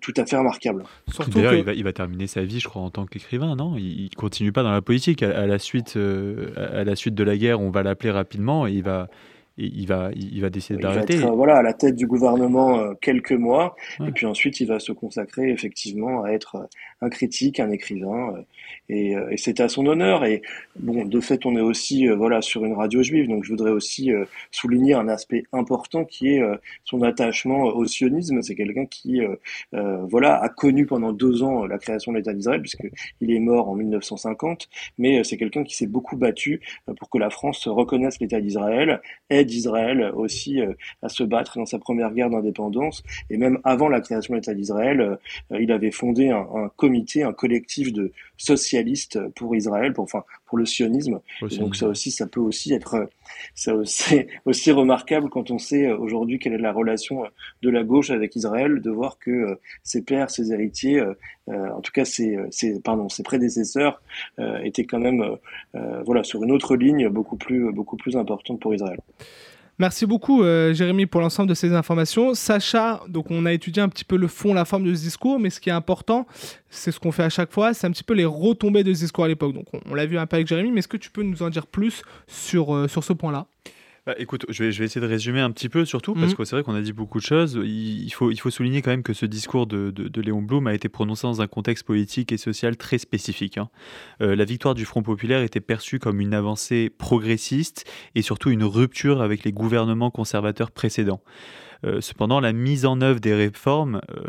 tout 0.00 0.14
à 0.16 0.26
fait 0.26 0.36
remarquable. 0.36 0.84
Surtout 1.08 1.38
il, 1.38 1.84
va, 1.84 1.92
terminer 1.92 2.26
sa 2.26 2.42
vie, 2.42 2.60
je 2.60 2.68
crois, 2.68 2.82
en 2.82 2.90
tant 2.90 3.06
qu'écrivain, 3.06 3.56
non? 3.56 3.76
Il, 3.76 4.10
continue 4.16 4.52
pas 4.52 4.62
dans 4.62 4.72
la 4.72 4.82
politique. 4.82 5.22
À, 5.22 5.46
la 5.46 5.58
suite, 5.58 5.96
euh, 5.96 6.50
à 6.56 6.84
la 6.84 6.96
suite 6.96 7.14
de 7.14 7.24
la 7.24 7.36
guerre, 7.36 7.60
on 7.60 7.70
va 7.70 7.82
l'appeler 7.82 8.10
rapidement 8.10 8.66
et 8.66 8.72
il 8.72 8.82
va, 8.82 9.08
il 9.58 9.86
va, 9.86 10.10
il 10.14 10.40
va 10.40 10.50
décider 10.50 10.78
d'arrêter. 10.78 11.18
Voilà, 11.18 11.56
à 11.56 11.62
la 11.62 11.72
tête 11.72 11.96
du 11.96 12.06
gouvernement 12.06 12.78
euh, 12.78 12.94
quelques 13.00 13.32
mois, 13.32 13.74
et 14.06 14.12
puis 14.12 14.26
ensuite 14.26 14.60
il 14.60 14.66
va 14.66 14.78
se 14.78 14.92
consacrer 14.92 15.50
effectivement 15.50 16.24
à 16.24 16.30
être 16.30 16.56
euh, 16.56 16.66
un 17.00 17.08
critique, 17.08 17.60
un 17.60 17.70
écrivain, 17.70 18.34
euh, 18.36 18.42
et, 18.88 19.14
et 19.30 19.36
c'est 19.36 19.60
à 19.60 19.68
son 19.68 19.86
honneur. 19.86 20.24
Et 20.24 20.42
bon, 20.78 21.04
de 21.04 21.20
fait, 21.20 21.46
on 21.46 21.56
est 21.56 21.60
aussi 21.60 22.06
voilà 22.08 22.42
sur 22.42 22.64
une 22.64 22.74
radio 22.74 23.02
juive, 23.02 23.28
donc 23.28 23.44
je 23.44 23.50
voudrais 23.50 23.70
aussi 23.70 24.10
souligner 24.50 24.94
un 24.94 25.08
aspect 25.08 25.44
important 25.52 26.04
qui 26.04 26.28
est 26.28 26.42
son 26.84 27.02
attachement 27.02 27.64
au 27.64 27.84
sionisme. 27.86 28.42
C'est 28.42 28.54
quelqu'un 28.54 28.86
qui 28.86 29.20
voilà 29.72 30.36
a 30.40 30.48
connu 30.48 30.86
pendant 30.86 31.12
deux 31.12 31.42
ans 31.42 31.66
la 31.66 31.78
création 31.78 32.12
de 32.12 32.18
l'État 32.18 32.32
d'Israël, 32.32 32.60
puisque 32.60 32.88
il 33.20 33.32
est 33.32 33.40
mort 33.40 33.68
en 33.68 33.74
1950, 33.74 34.68
mais 34.98 35.24
c'est 35.24 35.36
quelqu'un 35.36 35.64
qui 35.64 35.74
s'est 35.76 35.88
beaucoup 35.88 36.16
battu 36.16 36.60
pour 36.98 37.10
que 37.10 37.18
la 37.18 37.30
France 37.30 37.66
reconnaisse 37.66 38.20
l'État 38.20 38.40
d'Israël, 38.40 39.00
d'Israël 39.30 40.12
aussi 40.14 40.60
euh, 40.60 40.72
à 41.02 41.08
se 41.08 41.22
battre 41.22 41.58
dans 41.58 41.66
sa 41.66 41.78
première 41.78 42.12
guerre 42.12 42.30
d'indépendance. 42.30 43.02
Et 43.30 43.36
même 43.36 43.58
avant 43.64 43.88
la 43.88 44.00
création 44.00 44.34
de 44.34 44.38
l'État 44.38 44.54
d'Israël, 44.54 45.00
euh, 45.00 45.16
il 45.58 45.72
avait 45.72 45.90
fondé 45.90 46.30
un, 46.30 46.46
un, 46.54 46.70
comité, 46.86 47.24
un 47.24 47.32
collectif 47.32 47.92
de 47.92 48.12
socialistes 48.36 49.18
pour 49.34 49.56
Israël, 49.56 49.92
pour, 49.92 50.04
enfin, 50.04 50.22
pour 50.46 50.56
le 50.56 50.64
sionisme. 50.64 51.20
donc 51.58 51.74
ça 51.74 51.88
aussi, 51.88 52.12
ça 52.12 52.28
peut 52.28 52.40
aussi 52.40 52.72
être 52.72 53.08
ça 53.56 53.74
aussi, 53.74 54.26
aussi 54.44 54.70
remarquable 54.70 55.28
quand 55.30 55.50
on 55.50 55.58
sait 55.58 55.88
euh, 55.88 55.98
aujourd'hui 55.98 56.38
quelle 56.38 56.52
est 56.52 56.58
la 56.58 56.72
relation 56.72 57.24
de 57.62 57.70
la 57.70 57.82
gauche 57.82 58.10
avec 58.10 58.36
Israël, 58.36 58.80
de 58.80 58.90
voir 58.90 59.18
que 59.18 59.58
ses 59.82 60.02
pères, 60.02 60.30
ses 60.30 60.52
héritiers, 60.52 61.02
en 61.48 61.80
tout 61.80 61.92
cas 61.92 62.04
ses, 62.04 62.38
ses, 62.50 62.80
pardon, 62.80 63.08
ses 63.08 63.24
prédécesseurs, 63.24 64.00
étaient 64.62 64.84
quand 64.84 65.00
même 65.00 65.24
voilà, 66.04 66.22
sur 66.22 66.42
une 66.44 66.52
autre 66.52 66.76
ligne 66.76 67.08
beaucoup 67.08 67.36
plus, 67.36 67.72
beaucoup 67.72 67.96
plus 67.96 68.16
importante 68.16 68.60
pour 68.60 68.74
Israël. 68.74 68.98
Merci 69.78 70.06
beaucoup, 70.06 70.42
euh, 70.42 70.72
Jérémy, 70.72 71.04
pour 71.04 71.20
l'ensemble 71.20 71.50
de 71.50 71.54
ces 71.54 71.74
informations. 71.74 72.32
Sacha, 72.34 73.02
donc 73.08 73.30
on 73.30 73.44
a 73.44 73.52
étudié 73.52 73.82
un 73.82 73.90
petit 73.90 74.04
peu 74.04 74.16
le 74.16 74.26
fond, 74.26 74.54
la 74.54 74.64
forme 74.64 74.84
de 74.84 74.94
ce 74.94 75.02
discours, 75.02 75.38
mais 75.38 75.50
ce 75.50 75.60
qui 75.60 75.68
est 75.68 75.72
important, 75.72 76.26
c'est 76.70 76.92
ce 76.92 76.98
qu'on 76.98 77.12
fait 77.12 77.24
à 77.24 77.28
chaque 77.28 77.52
fois, 77.52 77.74
c'est 77.74 77.86
un 77.86 77.90
petit 77.90 78.02
peu 78.02 78.14
les 78.14 78.24
retombées 78.24 78.84
de 78.84 78.94
ce 78.94 79.00
discours 79.00 79.24
à 79.24 79.28
l'époque. 79.28 79.52
Donc 79.52 79.66
on, 79.84 79.94
l'a 79.94 80.06
vu 80.06 80.16
un 80.16 80.24
peu 80.26 80.36
avec 80.36 80.46
Jérémy, 80.46 80.72
mais 80.72 80.78
est-ce 80.78 80.88
que 80.88 80.96
tu 80.96 81.10
peux 81.10 81.22
nous 81.22 81.42
en 81.42 81.50
dire 81.50 81.66
plus 81.66 82.02
sur, 82.26 82.74
euh, 82.74 82.88
sur 82.88 83.04
ce 83.04 83.12
point-là? 83.12 83.48
Bah, 84.06 84.14
écoute, 84.18 84.46
je 84.48 84.62
vais, 84.62 84.70
je 84.70 84.78
vais 84.78 84.84
essayer 84.84 85.00
de 85.00 85.10
résumer 85.10 85.40
un 85.40 85.50
petit 85.50 85.68
peu, 85.68 85.84
surtout, 85.84 86.14
parce 86.14 86.32
mmh. 86.32 86.36
que 86.36 86.44
c'est 86.44 86.54
vrai 86.54 86.62
qu'on 86.62 86.76
a 86.76 86.80
dit 86.80 86.92
beaucoup 86.92 87.18
de 87.18 87.24
choses. 87.24 87.60
Il, 87.64 88.08
faut, 88.10 88.30
il 88.30 88.36
faut 88.38 88.50
souligner 88.50 88.80
quand 88.80 88.92
même 88.92 89.02
que 89.02 89.12
ce 89.12 89.26
discours 89.26 89.66
de, 89.66 89.90
de, 89.90 90.20
Léon 90.20 90.42
Blum 90.42 90.68
a 90.68 90.74
été 90.74 90.88
prononcé 90.88 91.26
dans 91.26 91.42
un 91.42 91.48
contexte 91.48 91.84
politique 91.84 92.30
et 92.30 92.36
social 92.36 92.76
très 92.76 92.98
spécifique. 92.98 93.58
Hein. 93.58 93.68
Euh, 94.22 94.36
la 94.36 94.44
victoire 94.44 94.76
du 94.76 94.84
Front 94.84 95.02
populaire 95.02 95.42
était 95.42 95.60
perçue 95.60 95.98
comme 95.98 96.20
une 96.20 96.34
avancée 96.34 96.88
progressiste 96.88 97.84
et 98.14 98.22
surtout 98.22 98.50
une 98.50 98.62
rupture 98.62 99.22
avec 99.22 99.42
les 99.42 99.50
gouvernements 99.50 100.12
conservateurs 100.12 100.70
précédents. 100.70 101.20
Euh, 101.84 102.00
cependant, 102.00 102.40
la 102.40 102.52
mise 102.52 102.86
en 102.86 103.00
œuvre 103.00 103.20
des 103.20 103.34
réformes, 103.34 104.00
euh, 104.10 104.24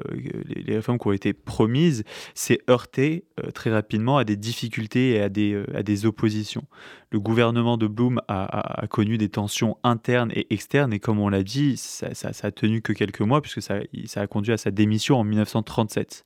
les, 0.45 0.75
réformes 0.75 0.97
qui 0.99 1.07
ont 1.07 1.13
été 1.13 1.33
promises, 1.33 2.03
s'est 2.33 2.59
heurtée 2.69 3.25
euh, 3.43 3.51
très 3.51 3.71
rapidement 3.71 4.17
à 4.17 4.23
des 4.23 4.35
difficultés 4.35 5.11
et 5.11 5.21
à 5.21 5.29
des, 5.29 6.05
oppositions. 6.05 6.63
Le 7.09 7.19
gouvernement 7.19 7.77
de 7.77 7.87
Blum 7.87 8.21
a, 8.27 8.85
connu 8.89 9.17
des 9.17 9.29
tensions 9.29 9.77
internes 9.83 10.31
et 10.35 10.53
externes, 10.53 10.93
et 10.93 10.99
comme 10.99 11.19
on 11.19 11.29
l'a 11.29 11.43
dit, 11.43 11.77
ça, 11.77 12.13
ça, 12.13 12.47
a 12.47 12.51
tenu 12.51 12.81
que 12.81 12.93
quelques 12.93 13.21
mois, 13.21 13.41
puisque 13.41 13.61
ça 13.61 13.81
a 14.15 14.27
conduit 14.27 14.53
à 14.53 14.57
sa 14.57 14.71
démission 14.71 15.17
en 15.17 15.23
1937. 15.23 16.25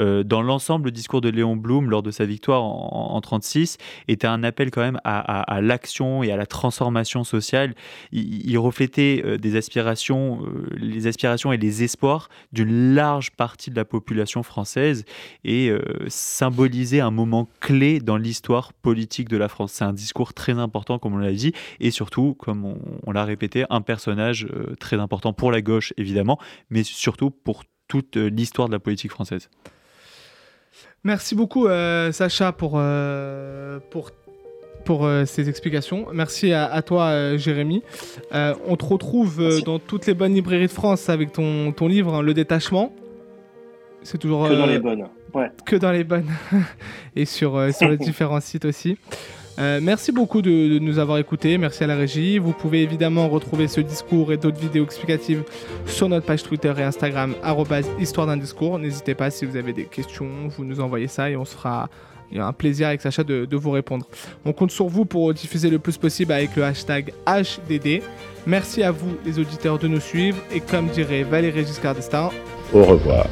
Euh, 0.00 0.22
dans 0.22 0.42
l'ensemble, 0.42 0.86
le 0.86 0.90
discours 0.90 1.20
de 1.20 1.28
Léon 1.28 1.56
Blum 1.56 1.90
lors 1.90 2.02
de 2.02 2.10
sa 2.10 2.24
victoire 2.24 2.62
en, 2.62 3.14
1936 3.14 3.78
était 4.08 4.26
un 4.26 4.42
appel 4.42 4.70
quand 4.70 4.80
même 4.80 5.00
à, 5.04 5.60
l'action 5.60 6.22
et 6.22 6.32
à 6.32 6.36
la 6.36 6.46
transformation 6.46 7.24
sociale. 7.24 7.74
Il, 8.12 8.56
reflétait 8.58 9.22
euh, 9.24 9.34
euh, 9.34 9.38
les 10.76 11.06
aspirations 11.06 11.52
et 11.52 11.56
les 11.56 11.82
espoirs 11.82 12.28
d'une 12.52 12.94
large 12.94 13.30
partie 13.32 13.70
de 13.70 13.76
la 13.76 13.84
population 13.84 14.42
française 14.42 15.04
et 15.44 15.70
symbolisait 16.08 17.00
un 17.00 17.10
moment 17.10 17.48
clé 17.60 18.00
dans 18.00 18.16
l'histoire 18.16 18.72
politique 18.72 19.28
de 19.28 19.36
la 19.36 19.48
France. 19.48 19.72
C'est 19.72 19.84
un 19.84 19.92
discours 19.92 20.34
très 20.34 20.52
important, 20.58 20.98
comme 20.98 21.14
on 21.14 21.18
l'a 21.18 21.32
dit, 21.32 21.52
et 21.80 21.90
surtout, 21.90 22.34
comme 22.34 22.74
on 23.06 23.12
l'a 23.12 23.24
répété, 23.24 23.64
un 23.70 23.80
personnage 23.80 24.46
très 24.78 24.98
important 24.98 25.32
pour 25.32 25.52
la 25.52 25.62
gauche, 25.62 25.92
évidemment, 25.96 26.38
mais 26.70 26.82
surtout 26.82 27.30
pour 27.30 27.64
toute 27.88 28.16
l'histoire 28.16 28.68
de 28.68 28.72
la 28.72 28.80
politique 28.80 29.10
française. 29.10 29.48
Merci 31.04 31.34
beaucoup, 31.34 31.66
euh, 31.66 32.12
Sacha, 32.12 32.52
pour, 32.52 32.74
euh, 32.76 33.78
pour, 33.90 34.10
pour 34.84 35.04
euh, 35.04 35.26
ces 35.26 35.50
explications. 35.50 36.06
Merci 36.14 36.52
à, 36.52 36.80
toi, 36.82 37.36
Jérémy. 37.36 37.82
on 38.32 38.76
te 38.76 38.84
retrouve 38.84 39.62
dans 39.64 39.78
toutes 39.78 40.06
les 40.06 40.14
bonnes 40.14 40.34
librairies 40.34 40.66
de 40.66 40.72
France 40.72 41.08
avec 41.08 41.32
ton, 41.32 41.72
ton 41.72 41.88
livre, 41.88 42.14
hein, 42.14 42.22
Le 42.22 42.32
Détachement. 42.34 42.92
C'est 44.02 44.18
toujours. 44.18 44.48
Que 44.48 44.54
dans 44.54 44.66
les 44.66 44.78
bonnes. 44.78 45.06
Ouais. 45.34 45.50
Que 45.66 45.76
dans 45.76 45.92
les 45.92 46.04
bonnes. 46.04 46.30
Et 47.16 47.24
sur, 47.24 47.74
sur 47.74 47.88
les 47.88 47.96
différents 47.98 48.40
sites 48.40 48.64
aussi. 48.64 48.96
Euh, 49.58 49.80
merci 49.82 50.12
beaucoup 50.12 50.42
de, 50.42 50.78
nous 50.78 50.98
avoir 50.98 51.18
écoutés. 51.18 51.58
Merci 51.58 51.84
à 51.84 51.86
la 51.86 51.96
régie. 51.96 52.38
Vous 52.38 52.52
pouvez 52.52 52.82
évidemment 52.82 53.28
retrouver 53.28 53.68
ce 53.68 53.80
discours 53.80 54.32
et 54.32 54.36
d'autres 54.36 54.58
vidéos 54.58 54.84
explicatives 54.84 55.44
sur 55.86 56.08
notre 56.08 56.26
page 56.26 56.42
Twitter 56.42 56.72
et 56.76 56.82
Instagram, 56.82 57.34
histoire 58.00 58.26
d'un 58.26 58.36
discours. 58.36 58.78
N'hésitez 58.78 59.14
pas 59.14 59.30
si 59.30 59.44
vous 59.44 59.56
avez 59.56 59.72
des 59.72 59.84
questions, 59.84 60.28
vous 60.56 60.64
nous 60.64 60.80
envoyez 60.80 61.08
ça 61.08 61.30
et 61.30 61.36
on 61.36 61.44
se 61.44 61.54
fera 61.54 61.88
un 62.34 62.52
plaisir 62.52 62.88
avec 62.88 63.00
Sacha 63.00 63.22
de, 63.22 63.44
de, 63.44 63.56
vous 63.56 63.70
répondre. 63.70 64.06
On 64.44 64.52
compte 64.52 64.72
sur 64.72 64.88
vous 64.88 65.04
pour 65.04 65.32
diffuser 65.32 65.70
le 65.70 65.78
plus 65.78 65.96
possible 65.98 66.32
avec 66.32 66.56
le 66.56 66.64
hashtag 66.64 67.12
HDD. 67.26 68.02
Merci 68.46 68.82
à 68.82 68.90
vous 68.90 69.16
les 69.24 69.38
auditeurs 69.38 69.78
de 69.78 69.86
nous 69.86 70.00
suivre 70.00 70.38
et 70.52 70.60
comme 70.60 70.88
dirait 70.88 71.22
Valérie 71.22 71.64
Giscard 71.64 71.94
d'Estaing, 71.94 72.30
au 72.72 72.82
revoir. 72.82 73.26